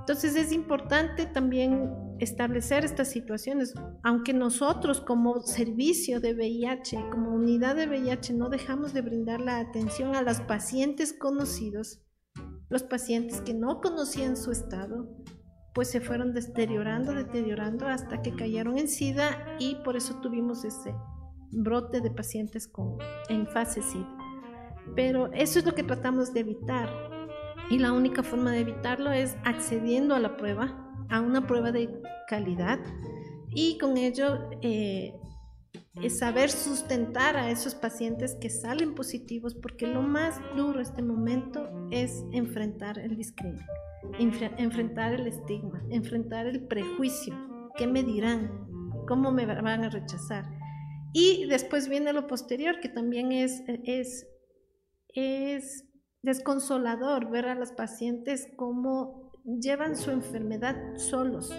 Entonces 0.00 0.36
es 0.36 0.52
importante 0.52 1.24
también 1.24 1.90
establecer 2.18 2.84
estas 2.84 3.08
situaciones, 3.08 3.72
aunque 4.02 4.34
nosotros 4.34 5.00
como 5.00 5.40
servicio 5.40 6.20
de 6.20 6.34
VIH, 6.34 7.08
como 7.10 7.32
unidad 7.34 7.76
de 7.76 7.86
VIH, 7.86 8.34
no 8.34 8.50
dejamos 8.50 8.92
de 8.92 9.00
brindar 9.00 9.40
la 9.40 9.58
atención 9.58 10.14
a 10.16 10.22
los 10.22 10.40
pacientes 10.40 11.14
conocidos 11.14 12.02
los 12.70 12.84
pacientes 12.84 13.42
que 13.42 13.52
no 13.52 13.80
conocían 13.80 14.36
su 14.36 14.52
estado, 14.52 15.08
pues 15.74 15.90
se 15.90 16.00
fueron 16.00 16.32
deteriorando, 16.32 17.12
deteriorando 17.12 17.86
hasta 17.86 18.22
que 18.22 18.34
cayeron 18.34 18.78
en 18.78 18.88
SIDA 18.88 19.56
y 19.58 19.76
por 19.84 19.96
eso 19.96 20.20
tuvimos 20.20 20.64
ese 20.64 20.94
brote 21.52 22.00
de 22.00 22.10
pacientes 22.10 22.66
con, 22.66 22.96
en 23.28 23.46
fase 23.46 23.82
SIDA. 23.82 24.16
Pero 24.96 25.32
eso 25.32 25.58
es 25.58 25.66
lo 25.66 25.74
que 25.74 25.82
tratamos 25.82 26.32
de 26.32 26.40
evitar 26.40 26.88
y 27.70 27.78
la 27.78 27.92
única 27.92 28.22
forma 28.22 28.52
de 28.52 28.60
evitarlo 28.60 29.12
es 29.12 29.36
accediendo 29.44 30.14
a 30.14 30.20
la 30.20 30.36
prueba, 30.36 30.90
a 31.08 31.20
una 31.20 31.46
prueba 31.46 31.72
de 31.72 32.00
calidad 32.28 32.80
y 33.50 33.78
con 33.78 33.96
ello 33.96 34.48
eh, 34.62 35.19
es 35.96 36.18
saber 36.18 36.50
sustentar 36.50 37.36
a 37.36 37.50
esos 37.50 37.74
pacientes 37.74 38.36
que 38.40 38.48
salen 38.48 38.94
positivos, 38.94 39.54
porque 39.54 39.86
lo 39.86 40.02
más 40.02 40.40
duro 40.56 40.80
este 40.80 41.02
momento 41.02 41.68
es 41.90 42.24
enfrentar 42.32 42.98
el 42.98 43.16
discrimen, 43.16 43.66
enfrentar 44.18 45.14
el 45.14 45.26
estigma, 45.26 45.82
enfrentar 45.90 46.46
el 46.46 46.66
prejuicio. 46.66 47.34
¿Qué 47.76 47.86
me 47.86 48.02
dirán? 48.02 48.68
¿Cómo 49.08 49.32
me 49.32 49.46
van 49.46 49.84
a 49.84 49.90
rechazar? 49.90 50.44
Y 51.12 51.46
después 51.46 51.88
viene 51.88 52.12
lo 52.12 52.28
posterior, 52.28 52.78
que 52.80 52.88
también 52.88 53.32
es, 53.32 53.62
es, 53.84 54.28
es 55.08 55.84
desconsolador 56.22 57.30
ver 57.30 57.46
a 57.46 57.56
los 57.56 57.72
pacientes 57.72 58.48
cómo 58.56 59.32
llevan 59.44 59.96
su 59.96 60.12
enfermedad 60.12 60.76
solos, 60.96 61.52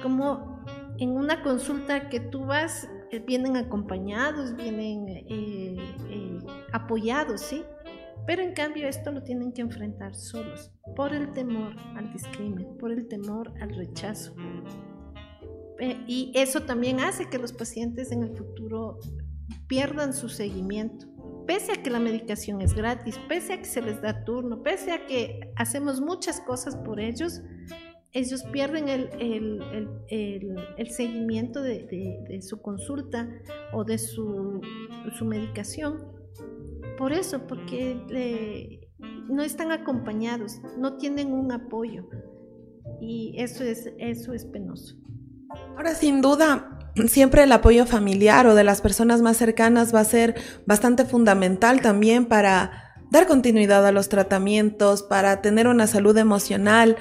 como 0.00 0.64
en 0.98 1.10
una 1.10 1.42
consulta 1.42 2.08
que 2.08 2.20
tú 2.20 2.44
vas 2.44 2.88
vienen 3.26 3.56
acompañados, 3.56 4.56
vienen 4.56 5.08
eh, 5.08 5.76
eh, 6.10 6.38
apoyados, 6.72 7.40
¿sí? 7.40 7.64
Pero 8.26 8.42
en 8.42 8.54
cambio 8.54 8.88
esto 8.88 9.12
lo 9.12 9.22
tienen 9.22 9.52
que 9.52 9.62
enfrentar 9.62 10.14
solos, 10.14 10.72
por 10.96 11.14
el 11.14 11.32
temor 11.32 11.76
al 11.96 12.12
discrimen, 12.12 12.76
por 12.78 12.90
el 12.90 13.06
temor 13.08 13.52
al 13.60 13.74
rechazo. 13.74 14.34
y 16.06 16.32
eso 16.34 16.62
también 16.62 17.00
hace 17.00 17.28
que 17.28 17.38
los 17.38 17.52
pacientes 17.52 18.10
en 18.10 18.22
el 18.22 18.36
futuro 18.36 18.98
pierdan 19.68 20.12
su 20.12 20.28
seguimiento. 20.28 21.06
Pese 21.46 21.72
a 21.72 21.82
que 21.82 21.90
la 21.90 22.00
medicación 22.00 22.60
es 22.60 22.74
gratis, 22.74 23.18
pese 23.28 23.52
a 23.52 23.58
que 23.58 23.66
se 23.66 23.80
les 23.80 24.02
da 24.02 24.24
turno, 24.24 24.62
pese 24.62 24.90
a 24.90 25.06
que 25.06 25.52
hacemos 25.54 26.00
muchas 26.00 26.40
cosas 26.40 26.76
por 26.76 26.98
ellos, 26.98 27.40
ellos 28.16 28.44
pierden 28.44 28.88
el, 28.88 29.10
seguimiento 30.90 31.60
de, 31.60 32.40
su 32.40 32.62
consulta 32.62 33.28
o 33.74 33.84
de 33.84 33.98
su, 33.98 34.62
medicación. 35.22 35.98
Por 36.96 37.12
eso, 37.12 37.46
porque 37.46 38.80
no 39.28 39.42
están 39.42 39.70
acompañados, 39.70 40.62
no 40.78 40.96
tienen 40.96 41.34
un 41.34 41.52
apoyo. 41.52 42.08
Y 43.02 43.34
eso 43.36 43.64
es, 43.64 43.92
eso 43.98 44.32
es 44.32 44.46
penoso. 44.46 44.96
Ahora, 45.76 45.94
sin 45.94 46.22
duda, 46.22 46.78
siempre 47.08 47.42
el 47.42 47.52
apoyo 47.52 47.84
familiar 47.84 48.46
o 48.46 48.54
de 48.54 48.64
las 48.64 48.80
personas 48.80 49.20
más 49.20 49.36
cercanas 49.36 49.94
va 49.94 50.00
a 50.00 50.04
ser 50.04 50.36
bastante 50.64 51.04
fundamental 51.04 51.82
también 51.82 52.24
para 52.24 52.86
dar 53.10 53.26
continuidad 53.26 53.86
a 53.86 53.92
los 53.92 54.08
tratamientos, 54.08 55.02
para 55.02 55.40
tener 55.40 55.68
una 55.68 55.86
salud 55.86 56.16
emocional, 56.16 56.96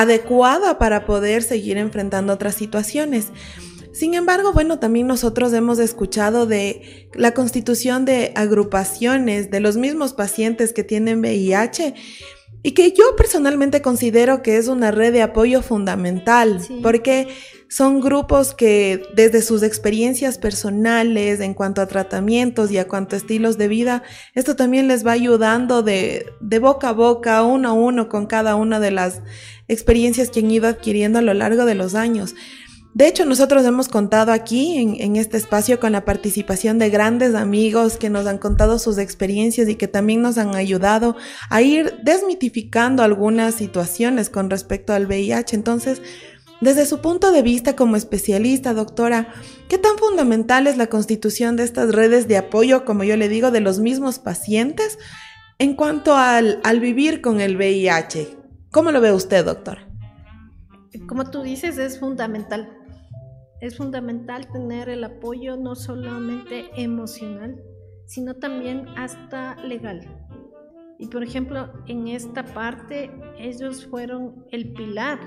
adecuada 0.00 0.78
para 0.78 1.04
poder 1.04 1.42
seguir 1.42 1.76
enfrentando 1.76 2.32
otras 2.32 2.54
situaciones. 2.54 3.28
Sin 3.92 4.14
embargo, 4.14 4.52
bueno, 4.52 4.78
también 4.78 5.06
nosotros 5.06 5.52
hemos 5.52 5.78
escuchado 5.78 6.46
de 6.46 7.08
la 7.12 7.34
constitución 7.34 8.06
de 8.06 8.32
agrupaciones 8.34 9.50
de 9.50 9.60
los 9.60 9.76
mismos 9.76 10.14
pacientes 10.14 10.72
que 10.72 10.84
tienen 10.84 11.18
VIH 11.18 11.94
y 12.62 12.72
que 12.72 12.92
yo 12.92 13.16
personalmente 13.16 13.82
considero 13.82 14.42
que 14.42 14.56
es 14.56 14.68
una 14.68 14.90
red 14.90 15.12
de 15.12 15.22
apoyo 15.22 15.62
fundamental, 15.62 16.60
porque 16.82 17.28
son 17.68 18.00
grupos 18.00 18.54
que 18.54 19.02
desde 19.14 19.42
sus 19.42 19.62
experiencias 19.62 20.38
personales 20.38 21.40
en 21.40 21.54
cuanto 21.54 21.80
a 21.80 21.86
tratamientos 21.86 22.70
y 22.70 22.78
a 22.78 22.88
cuanto 22.88 23.14
a 23.14 23.18
estilos 23.18 23.56
de 23.56 23.68
vida, 23.68 24.02
esto 24.34 24.56
también 24.56 24.88
les 24.88 25.06
va 25.06 25.12
ayudando 25.12 25.82
de, 25.82 26.26
de 26.40 26.58
boca 26.58 26.90
a 26.90 26.92
boca, 26.92 27.42
uno 27.44 27.68
a 27.68 27.72
uno, 27.72 28.08
con 28.08 28.26
cada 28.26 28.56
una 28.56 28.78
de 28.78 28.90
las 28.90 29.22
experiencias 29.70 30.30
que 30.30 30.40
han 30.40 30.50
ido 30.50 30.68
adquiriendo 30.68 31.18
a 31.18 31.22
lo 31.22 31.32
largo 31.32 31.64
de 31.64 31.74
los 31.74 31.94
años. 31.94 32.34
De 32.92 33.06
hecho, 33.06 33.24
nosotros 33.24 33.64
hemos 33.64 33.88
contado 33.88 34.32
aquí 34.32 34.76
en, 34.98 35.14
este 35.14 35.36
espacio 35.36 35.78
con 35.78 35.92
la 35.92 36.04
participación 36.04 36.78
de 36.80 36.90
grandes 36.90 37.36
amigos 37.36 37.96
que 37.96 38.10
nos 38.10 38.26
han 38.26 38.38
contado 38.38 38.80
sus 38.80 38.98
experiencias 38.98 39.68
y 39.68 39.76
que 39.76 39.86
también 39.86 40.22
nos 40.22 40.38
han 40.38 40.56
ayudado 40.56 41.16
a 41.50 41.62
ir 41.62 41.94
desmitificando 42.02 43.04
algunas 43.04 43.54
situaciones 43.54 44.28
con 44.28 44.50
respecto 44.50 44.92
al 44.92 45.06
VIH. 45.06 45.54
Entonces, 45.54 46.02
desde 46.60 46.84
su 46.84 47.00
punto 47.00 47.30
de 47.30 47.42
vista 47.42 47.76
como 47.76 47.94
especialista, 47.94 48.74
doctora, 48.74 49.32
¿qué 49.68 49.78
tan 49.78 49.96
fundamental 49.96 50.66
es 50.66 50.76
la 50.76 50.88
constitución 50.88 51.54
de 51.54 51.62
estas 51.62 51.94
redes 51.94 52.26
de 52.26 52.38
apoyo, 52.38 52.84
como 52.84 53.04
yo 53.04 53.16
le 53.16 53.28
digo, 53.28 53.52
de 53.52 53.60
los 53.60 53.78
mismos 53.78 54.18
pacientes 54.18 54.98
en 55.58 55.76
cuanto 55.76 56.16
al, 56.16 56.60
al 56.64 56.80
vivir 56.80 57.20
con 57.20 57.40
el 57.40 57.56
VIH? 57.56 58.39
¿Cómo 58.70 58.92
lo 58.92 59.00
ve 59.00 59.12
usted, 59.12 59.44
doctora? 59.44 59.84
Como 61.08 61.28
tú 61.28 61.42
dices, 61.42 61.76
es 61.76 61.98
fundamental. 61.98 62.70
Es 63.60 63.76
fundamental 63.76 64.46
tener 64.52 64.88
el 64.88 65.02
apoyo 65.02 65.56
no 65.56 65.74
solamente 65.74 66.70
emocional, 66.76 67.60
sino 68.06 68.34
también 68.34 68.86
hasta 68.96 69.56
legal. 69.64 70.08
Y 71.00 71.08
por 71.08 71.24
ejemplo, 71.24 71.72
en 71.88 72.06
esta 72.06 72.44
parte 72.44 73.10
ellos 73.38 73.86
fueron 73.86 74.46
el 74.52 74.72
pilar. 74.72 75.18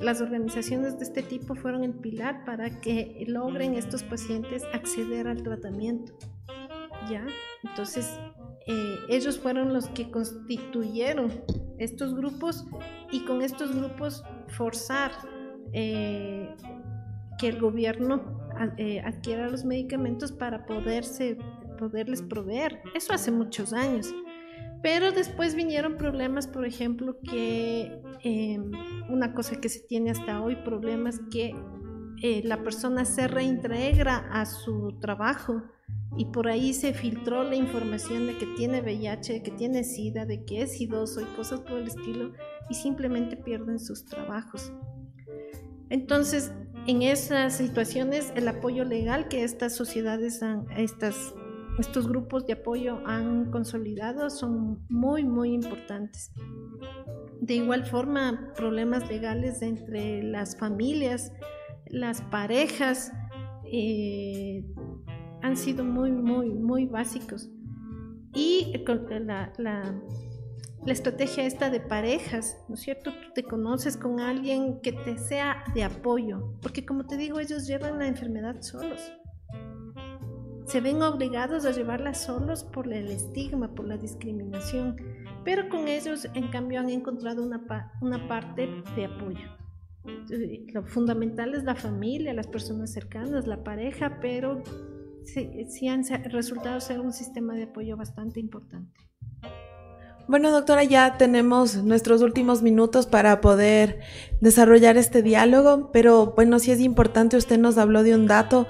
Las 0.00 0.20
organizaciones 0.20 0.98
de 0.98 1.04
este 1.04 1.22
tipo 1.22 1.54
fueron 1.54 1.84
el 1.84 1.94
pilar 1.94 2.44
para 2.44 2.80
que 2.80 3.24
logren 3.28 3.74
estos 3.74 4.02
pacientes 4.02 4.64
acceder 4.72 5.28
al 5.28 5.44
tratamiento. 5.44 6.12
¿Ya? 7.08 7.24
Entonces, 7.62 8.18
eh, 8.66 8.96
ellos 9.08 9.38
fueron 9.38 9.72
los 9.72 9.88
que 9.90 10.10
constituyeron 10.10 11.30
estos 11.78 12.14
grupos 12.14 12.66
y 13.10 13.24
con 13.24 13.42
estos 13.42 13.74
grupos 13.74 14.24
forzar 14.48 15.12
eh, 15.72 16.54
que 17.38 17.48
el 17.48 17.60
gobierno 17.60 18.38
eh, 18.76 19.00
adquiera 19.00 19.48
los 19.48 19.64
medicamentos 19.64 20.32
para 20.32 20.66
poderse, 20.66 21.38
poderles 21.78 22.22
proveer. 22.22 22.80
Eso 22.94 23.12
hace 23.12 23.30
muchos 23.30 23.72
años. 23.72 24.12
Pero 24.82 25.10
después 25.10 25.54
vinieron 25.54 25.96
problemas, 25.96 26.46
por 26.46 26.64
ejemplo, 26.64 27.18
que 27.22 28.00
em, 28.22 28.70
una 29.08 29.34
cosa 29.34 29.60
que 29.60 29.68
se 29.68 29.80
tiene 29.80 30.10
hasta 30.10 30.40
hoy, 30.40 30.56
problemas 30.56 31.20
que 31.30 31.54
eh, 32.22 32.42
la 32.44 32.62
persona 32.62 33.04
se 33.04 33.28
reintegra 33.28 34.28
a 34.32 34.44
su 34.44 34.98
trabajo 35.00 35.62
y 36.16 36.26
por 36.26 36.48
ahí 36.48 36.72
se 36.74 36.92
filtró 36.92 37.44
la 37.44 37.54
información 37.54 38.26
de 38.26 38.36
que 38.36 38.46
tiene 38.56 38.80
VIH, 38.80 39.34
de 39.34 39.42
que 39.42 39.50
tiene 39.52 39.84
SIDA, 39.84 40.26
de 40.26 40.44
que 40.44 40.62
es 40.62 40.80
idoso 40.80 41.20
y 41.20 41.24
cosas 41.36 41.60
por 41.60 41.78
el 41.78 41.86
estilo 41.86 42.32
y 42.68 42.74
simplemente 42.74 43.36
pierden 43.36 43.78
sus 43.78 44.04
trabajos. 44.04 44.72
Entonces, 45.90 46.52
en 46.86 47.02
esas 47.02 47.56
situaciones, 47.56 48.32
el 48.34 48.48
apoyo 48.48 48.84
legal 48.84 49.28
que 49.28 49.44
estas 49.44 49.76
sociedades, 49.76 50.42
han, 50.42 50.66
estas, 50.76 51.34
estos 51.78 52.08
grupos 52.08 52.46
de 52.46 52.54
apoyo 52.54 53.00
han 53.06 53.50
consolidado 53.50 54.30
son 54.30 54.84
muy, 54.88 55.24
muy 55.24 55.52
importantes. 55.52 56.32
De 57.40 57.54
igual 57.54 57.86
forma, 57.86 58.52
problemas 58.56 59.08
legales 59.08 59.62
entre 59.62 60.22
las 60.22 60.58
familias, 60.58 61.32
las 61.90 62.22
parejas, 62.22 63.12
eh, 63.64 64.64
han 65.42 65.56
sido 65.56 65.84
muy, 65.84 66.10
muy, 66.10 66.50
muy 66.50 66.86
básicos. 66.86 67.50
Y 68.34 68.72
la, 69.18 69.52
la 70.84 70.92
estrategia 70.92 71.44
esta 71.44 71.70
de 71.70 71.80
parejas, 71.80 72.56
¿no 72.68 72.74
es 72.74 72.80
cierto? 72.80 73.10
Tú 73.10 73.32
te 73.34 73.42
conoces 73.42 73.96
con 73.96 74.20
alguien 74.20 74.80
que 74.80 74.92
te 74.92 75.18
sea 75.18 75.64
de 75.74 75.84
apoyo, 75.84 76.54
porque 76.62 76.86
como 76.86 77.06
te 77.06 77.16
digo, 77.16 77.40
ellos 77.40 77.66
llevan 77.66 77.98
la 77.98 78.06
enfermedad 78.06 78.62
solos. 78.62 79.12
Se 80.66 80.80
ven 80.80 81.02
obligados 81.02 81.64
a 81.64 81.72
llevarla 81.72 82.14
solos 82.14 82.62
por 82.62 82.92
el 82.92 83.10
estigma, 83.10 83.74
por 83.74 83.86
la 83.86 83.96
discriminación, 83.96 84.96
pero 85.44 85.68
con 85.68 85.88
ellos 85.88 86.28
en 86.34 86.48
cambio 86.48 86.80
han 86.80 86.90
encontrado 86.90 87.42
una, 87.42 87.92
una 88.00 88.28
parte 88.28 88.68
de 88.94 89.06
apoyo. 89.06 89.57
Lo 90.72 90.84
fundamental 90.84 91.54
es 91.54 91.64
la 91.64 91.74
familia, 91.74 92.32
las 92.34 92.46
personas 92.46 92.92
cercanas, 92.92 93.46
la 93.46 93.62
pareja, 93.64 94.18
pero 94.20 94.62
sí, 95.24 95.88
han 95.88 96.04
resultado 96.24 96.80
ser 96.80 97.00
un 97.00 97.12
sistema 97.12 97.54
de 97.54 97.64
apoyo 97.64 97.96
bastante 97.96 98.40
importante. 98.40 99.08
Bueno, 100.26 100.50
doctora, 100.50 100.84
ya 100.84 101.16
tenemos 101.16 101.82
nuestros 101.84 102.20
últimos 102.20 102.60
minutos 102.60 103.06
para 103.06 103.40
poder 103.40 104.00
desarrollar 104.42 104.98
este 104.98 105.22
diálogo, 105.22 105.90
pero 105.90 106.34
bueno, 106.36 106.58
sí 106.58 106.70
es 106.70 106.80
importante, 106.80 107.38
usted 107.38 107.58
nos 107.58 107.78
habló 107.78 108.02
de 108.02 108.14
un 108.14 108.26
dato 108.26 108.66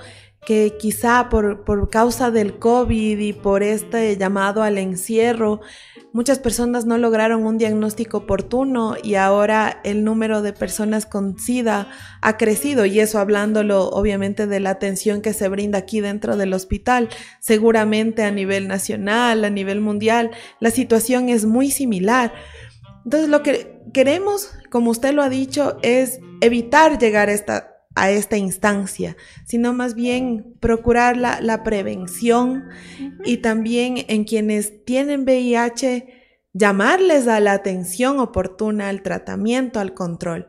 que 0.47 0.77
quizá 0.79 1.29
por, 1.29 1.65
por, 1.65 1.91
causa 1.91 2.31
del 2.31 2.61
COVID 2.61 3.19
y 3.19 3.33
por 3.33 3.65
este 3.65 4.17
llamado 4.17 4.63
al 4.63 4.79
encierro, 4.79 5.61
muchas 6.13 6.39
personas 6.39 6.85
no 6.85 6.99
lograron 6.99 7.45
un 7.45 7.59
diagnóstico 7.59 8.19
oportuno 8.19 8.97
y 9.03 9.15
ahora 9.15 9.81
el 9.85 10.05
número 10.05 10.43
de 10.43 10.53
personas 10.53 11.07
con 11.07 11.39
SIDA 11.39 11.89
ha 12.23 12.37
crecido 12.37 12.87
y 12.87 13.01
eso 13.01 13.19
hablándolo 13.19 13.89
obviamente 13.89 14.47
de 14.47 14.61
la 14.61 14.71
atención 14.71 15.21
que 15.21 15.33
se 15.33 15.49
brinda 15.49 15.79
aquí 15.79 16.01
dentro 16.01 16.37
del 16.37 16.53
hospital, 16.55 17.09
seguramente 17.41 18.23
a 18.23 18.31
nivel 18.31 18.69
nacional, 18.69 19.45
a 19.45 19.51
nivel 19.51 19.81
mundial, 19.81 20.31
la 20.61 20.71
situación 20.71 21.29
es 21.29 21.45
muy 21.45 21.71
similar. 21.71 22.33
Entonces 23.05 23.29
lo 23.29 23.43
que 23.43 23.81
queremos, 23.93 24.53
como 24.71 24.91
usted 24.91 25.15
lo 25.15 25.23
ha 25.23 25.29
dicho, 25.29 25.79
es 25.83 26.21
evitar 26.41 26.99
llegar 26.99 27.29
a 27.29 27.33
esta 27.33 27.78
a 28.01 28.11
esta 28.11 28.37
instancia, 28.37 29.17
sino 29.45 29.73
más 29.73 29.95
bien 29.95 30.55
procurar 30.61 31.17
la, 31.17 31.63
prevención 31.65 32.69
y 33.25 33.39
también 33.39 34.05
en 34.09 34.25
quienes 34.25 34.85
tienen 34.85 35.23
VIH, 35.23 36.07
llamarles 36.53 37.27
a 37.29 37.41
la 37.41 37.53
atención 37.53 38.19
oportuna, 38.21 38.89
al 38.89 39.03
tratamiento, 39.03 39.81
al 39.81 39.95
control. 39.95 40.47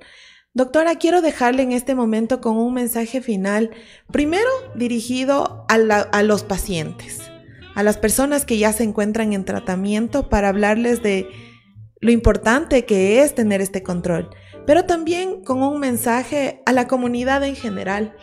Doctora, 0.54 0.96
quiero 0.96 1.22
dejarle 1.22 1.64
en 1.64 1.72
este 1.72 1.96
momento 1.96 2.42
con 2.42 2.58
un 2.58 2.74
mensaje 2.74 3.22
final, 3.22 3.72
primero 4.12 4.50
dirigido 4.76 5.66
a, 5.70 5.76
a 5.76 6.24
los 6.24 6.44
pacientes, 6.44 7.22
a 7.76 7.84
las 7.84 7.98
personas 7.98 8.46
que 8.46 8.58
ya 8.58 8.74
se 8.74 8.84
encuentran 8.84 9.34
en 9.34 9.46
tratamiento 9.46 10.30
para 10.30 10.50
hablarles 10.50 11.02
de 11.04 11.28
lo 12.02 12.12
importante 12.12 12.86
que 12.86 13.22
es 13.22 13.36
tener 13.36 13.62
este 13.62 13.84
control 13.84 14.30
pero 14.70 14.86
también 14.86 15.44
con 15.44 15.64
un 15.64 15.80
mensaje 15.80 16.62
a 16.68 16.74
la 16.74 16.88
comunidad 16.88 17.44
en 17.44 17.56
general 17.56 18.16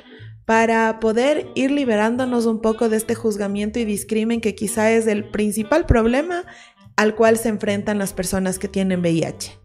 para 0.45 1.01
poder 1.01 1.49
ir 1.57 1.73
liberándonos 1.73 2.47
un 2.47 2.61
poco 2.61 2.89
de 2.89 2.99
este 2.99 3.17
juzgamiento 3.17 3.81
y 3.81 3.85
discrimen 3.85 4.41
que 4.41 4.55
quizá 4.55 4.93
es 4.93 5.09
el 5.09 5.29
principal 5.29 5.87
problema 5.87 6.45
al 6.95 7.17
cual 7.17 7.37
se 7.37 7.49
enfrentan 7.49 7.99
las 7.99 8.13
personas 8.13 8.61
que 8.61 8.69
tienen 8.69 9.01
VIH. 9.01 9.59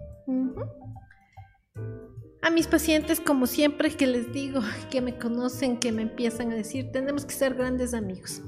A 2.42 2.50
mis 2.50 2.66
pacientes, 2.66 3.20
como 3.20 3.46
siempre 3.46 3.92
que 3.92 4.08
les 4.08 4.34
digo, 4.34 4.62
que 4.90 5.02
me 5.02 5.20
conocen, 5.20 5.78
que 5.78 5.92
me 5.92 6.02
empiezan 6.02 6.52
a 6.52 6.56
decir, 6.56 6.92
tenemos 6.92 7.26
que 7.26 7.36
ser 7.36 7.54
grandes 7.54 7.94
amigos. 7.94 8.42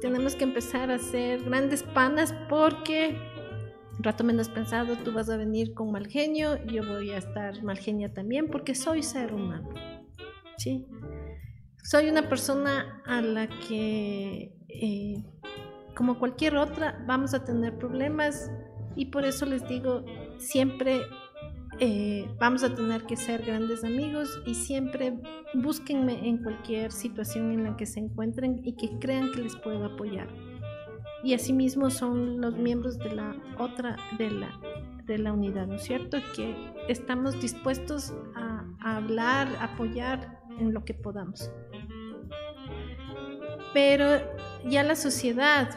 Tenemos 0.00 0.34
que 0.34 0.44
empezar 0.44 0.90
a 0.90 0.98
ser 0.98 1.42
grandes 1.42 1.82
panas 1.82 2.32
porque 2.48 3.18
rato 3.98 4.24
menos 4.24 4.48
pensado, 4.48 4.96
tú 4.96 5.12
vas 5.12 5.28
a 5.28 5.36
venir 5.36 5.74
con 5.74 5.90
mal 5.90 6.06
genio, 6.06 6.64
yo 6.66 6.86
voy 6.86 7.10
a 7.10 7.18
estar 7.18 7.62
mal 7.62 7.78
genia 7.78 8.12
también 8.12 8.48
porque 8.48 8.74
soy 8.74 9.02
ser 9.02 9.34
humano. 9.34 9.68
¿sí? 10.56 10.86
Soy 11.82 12.08
una 12.08 12.28
persona 12.28 13.02
a 13.06 13.20
la 13.22 13.48
que, 13.48 14.52
eh, 14.68 15.24
como 15.94 16.18
cualquier 16.18 16.56
otra, 16.56 17.02
vamos 17.06 17.34
a 17.34 17.44
tener 17.44 17.78
problemas 17.78 18.50
y 18.94 19.06
por 19.06 19.24
eso 19.24 19.46
les 19.46 19.66
digo, 19.68 20.04
siempre 20.38 21.02
eh, 21.80 22.28
vamos 22.38 22.62
a 22.64 22.74
tener 22.74 23.04
que 23.04 23.16
ser 23.16 23.44
grandes 23.44 23.84
amigos 23.84 24.40
y 24.44 24.54
siempre 24.54 25.18
búsquenme 25.54 26.28
en 26.28 26.42
cualquier 26.42 26.92
situación 26.92 27.52
en 27.52 27.64
la 27.64 27.76
que 27.76 27.86
se 27.86 28.00
encuentren 28.00 28.60
y 28.64 28.74
que 28.74 28.98
crean 28.98 29.30
que 29.32 29.42
les 29.42 29.56
puedo 29.56 29.84
apoyar 29.84 30.28
y 31.22 31.34
asimismo 31.34 31.90
son 31.90 32.40
los 32.40 32.56
miembros 32.56 32.98
de 32.98 33.14
la 33.14 33.36
otra 33.58 33.96
de 34.18 34.30
la, 34.30 34.58
de 35.04 35.18
la 35.18 35.32
unidad, 35.32 35.66
¿no 35.66 35.74
es 35.74 35.82
cierto? 35.82 36.18
Que 36.36 36.54
estamos 36.88 37.40
dispuestos 37.40 38.14
a, 38.34 38.64
hablar, 38.80 39.48
apoyar 39.60 40.40
en 40.58 40.72
lo 40.72 40.84
que 40.84 40.94
podamos. 40.94 41.50
Pero 43.74 44.20
ya 44.64 44.82
la 44.82 44.96
sociedad, 44.96 45.68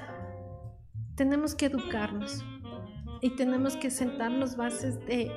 tenemos 1.16 1.56
que 1.56 1.66
educarnos 1.66 2.44
y 3.22 3.32
tenemos 3.32 3.76
que 3.76 3.90
sentarnos 3.90 4.56
bases 4.56 5.04
de 5.06 5.32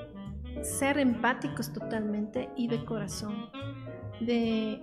ser 0.63 0.99
empáticos 0.99 1.73
totalmente 1.73 2.49
y 2.57 2.69
de 2.69 2.85
corazón, 2.85 3.51
de 4.21 4.83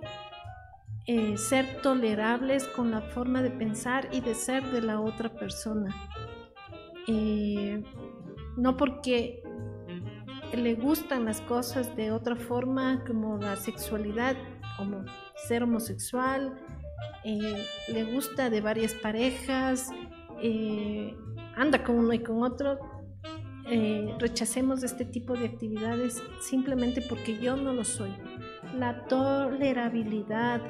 eh, 1.07 1.35
ser 1.35 1.81
tolerables 1.81 2.67
con 2.67 2.91
la 2.91 3.01
forma 3.01 3.41
de 3.41 3.49
pensar 3.49 4.07
y 4.11 4.21
de 4.21 4.35
ser 4.35 4.63
de 4.71 4.81
la 4.81 4.99
otra 4.99 5.33
persona. 5.33 5.95
Eh, 7.07 7.83
no 8.55 8.77
porque 8.77 9.41
le 10.53 10.75
gustan 10.75 11.25
las 11.25 11.41
cosas 11.41 11.95
de 11.95 12.11
otra 12.11 12.35
forma, 12.35 13.03
como 13.07 13.37
la 13.37 13.55
sexualidad, 13.55 14.35
como 14.77 15.03
ser 15.35 15.63
homosexual, 15.63 16.53
eh, 17.23 17.65
le 17.87 18.03
gusta 18.03 18.51
de 18.51 18.61
varias 18.61 18.93
parejas, 18.93 19.89
anda 21.55 21.83
con 21.83 21.97
uno 21.97 22.13
y 22.13 22.19
con 22.19 22.43
otro, 22.43 22.79
rechacemos 24.19 24.83
este 24.83 25.05
tipo 25.05 25.35
de 25.35 25.45
actividades 25.45 26.21
simplemente 26.41 27.01
porque 27.01 27.39
yo 27.39 27.55
no 27.55 27.73
lo 27.73 27.83
soy. 27.83 28.11
La 28.77 29.05
tolerabilidad, 29.05 30.61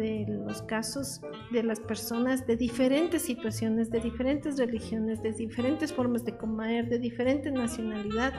de 0.00 0.26
los 0.26 0.62
casos 0.62 1.20
de 1.52 1.62
las 1.62 1.78
personas 1.78 2.46
de 2.46 2.56
diferentes 2.56 3.22
situaciones, 3.22 3.90
de 3.90 4.00
diferentes 4.00 4.58
religiones, 4.58 5.22
de 5.22 5.32
diferentes 5.32 5.92
formas 5.92 6.24
de 6.24 6.36
comer, 6.36 6.88
de 6.88 6.98
diferente 6.98 7.50
nacionalidad, 7.50 8.32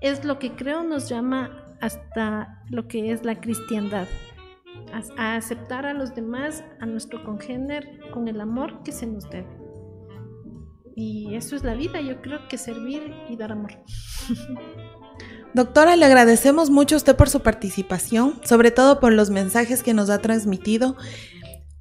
es 0.00 0.24
lo 0.24 0.38
que 0.38 0.52
creo 0.52 0.82
nos 0.82 1.08
llama 1.08 1.76
hasta 1.80 2.62
lo 2.68 2.88
que 2.88 3.12
es 3.12 3.24
la 3.24 3.40
cristiandad, 3.40 4.08
a, 5.16 5.36
aceptar 5.36 5.86
a 5.86 5.94
los 5.94 6.14
demás, 6.14 6.64
a 6.80 6.86
nuestro 6.86 7.22
congénero, 7.24 7.88
con 8.12 8.28
el 8.28 8.40
amor 8.40 8.82
que 8.82 8.92
se 8.92 9.06
nos 9.06 9.30
debe. 9.30 9.48
Y 10.94 11.34
eso 11.34 11.56
es 11.56 11.64
la 11.64 11.74
vida, 11.74 12.00
yo 12.00 12.20
creo 12.20 12.48
que 12.48 12.58
servir 12.58 13.14
y 13.28 13.36
dar 13.36 13.52
amor. 13.52 13.72
Doctora, 15.54 15.96
le 15.96 16.06
agradecemos 16.06 16.70
mucho 16.70 16.94
a 16.94 16.98
usted 16.98 17.14
por 17.14 17.28
su 17.28 17.40
participación, 17.40 18.40
sobre 18.42 18.70
todo 18.70 19.00
por 19.00 19.12
los 19.12 19.28
mensajes 19.28 19.82
que 19.82 19.92
nos 19.92 20.08
ha 20.08 20.18
transmitido. 20.18 20.96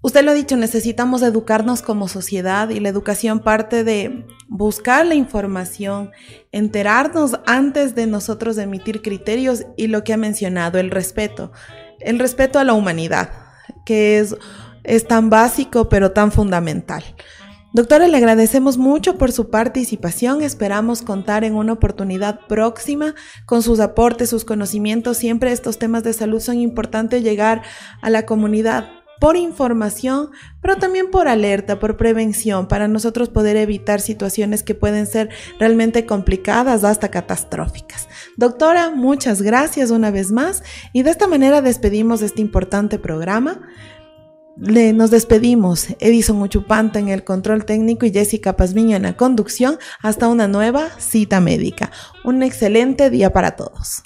Usted 0.02 0.24
lo 0.24 0.32
ha 0.32 0.34
dicho, 0.34 0.58
necesitamos 0.58 1.22
educarnos 1.22 1.82
como 1.82 2.10
sociedad 2.10 2.70
y 2.70 2.82
la 2.82 2.90
educación 2.90 3.40
parte 3.40 3.86
de 3.86 4.26
buscar 4.50 5.06
la 5.06 5.16
información, 5.16 6.12
enterarnos 6.52 7.40
antes 7.46 7.96
de 7.96 8.08
nosotros 8.08 8.58
emitir 8.58 9.02
criterios 9.02 9.64
y 9.78 9.88
lo 9.88 10.04
que 10.04 10.14
ha 10.14 10.18
mencionado, 10.18 10.78
el 10.78 10.92
respeto, 10.92 11.54
el 12.00 12.20
respeto 12.20 12.60
a 12.60 12.66
la 12.66 12.74
humanidad, 12.74 13.30
que 13.86 14.20
es, 14.20 14.36
es 14.84 15.08
tan 15.08 15.30
básico 15.30 15.88
pero 15.88 16.12
tan 16.12 16.34
fundamental. 16.34 17.04
Doctora, 17.74 18.10
le 18.10 18.18
agradecemos 18.18 18.78
mucho 18.78 19.18
por 19.18 19.32
su 19.32 19.50
participación. 19.50 20.42
Esperamos 20.42 21.02
contar 21.02 21.46
en 21.46 21.56
una 21.56 21.72
oportunidad 21.72 22.42
próxima 22.48 23.16
con 23.46 23.64
sus 23.64 23.80
aportes, 23.80 24.30
sus 24.30 24.44
conocimientos. 24.44 25.16
Siempre 25.16 25.54
estos 25.54 25.80
temas 25.80 26.04
de 26.04 26.12
salud 26.12 26.42
son 26.42 26.60
importantes 26.60 27.24
llegar 27.24 27.62
a 28.02 28.10
la 28.10 28.26
comunidad 28.26 28.90
por 29.22 29.38
información, 29.38 30.32
pero 30.62 30.78
también 30.78 31.12
por 31.12 31.30
alerta, 31.30 31.80
por 31.80 31.96
prevención, 31.96 32.68
para 32.68 32.90
nosotros 32.90 33.30
poder 33.30 33.56
evitar 33.56 34.02
situaciones 34.02 34.64
que 34.64 34.76
pueden 34.76 35.06
ser 35.06 35.30
realmente 35.58 36.06
complicadas 36.06 36.84
hasta 36.84 37.10
catastróficas. 37.10 38.10
Doctora, 38.36 38.90
muchas 38.90 39.44
gracias 39.44 39.92
una 39.92 40.12
vez 40.12 40.32
más 40.32 40.64
y 40.92 41.04
de 41.04 41.12
esta 41.12 41.28
manera 41.28 41.62
despedimos 41.62 42.22
este 42.22 42.42
importante 42.42 43.00
programa 43.00 43.62
nos 44.58 45.12
despedimos. 45.12 45.88
Edison 46.00 46.42
Uchupanta 46.42 47.00
en 47.00 47.10
el 47.10 47.24
control 47.24 47.66
técnico 47.66 48.06
y 48.06 48.12
Jessica 48.12 48.56
Pazmiño 48.56 48.96
en 48.96 49.04
la 49.04 49.18
conducción. 49.18 49.78
Hasta 50.02 50.28
una 50.28 50.48
nueva 50.48 50.90
cita 51.00 51.40
médica. 51.40 51.92
Un 52.24 52.44
excelente 52.44 53.10
día 53.10 53.32
para 53.32 53.56
todos. 53.56 54.04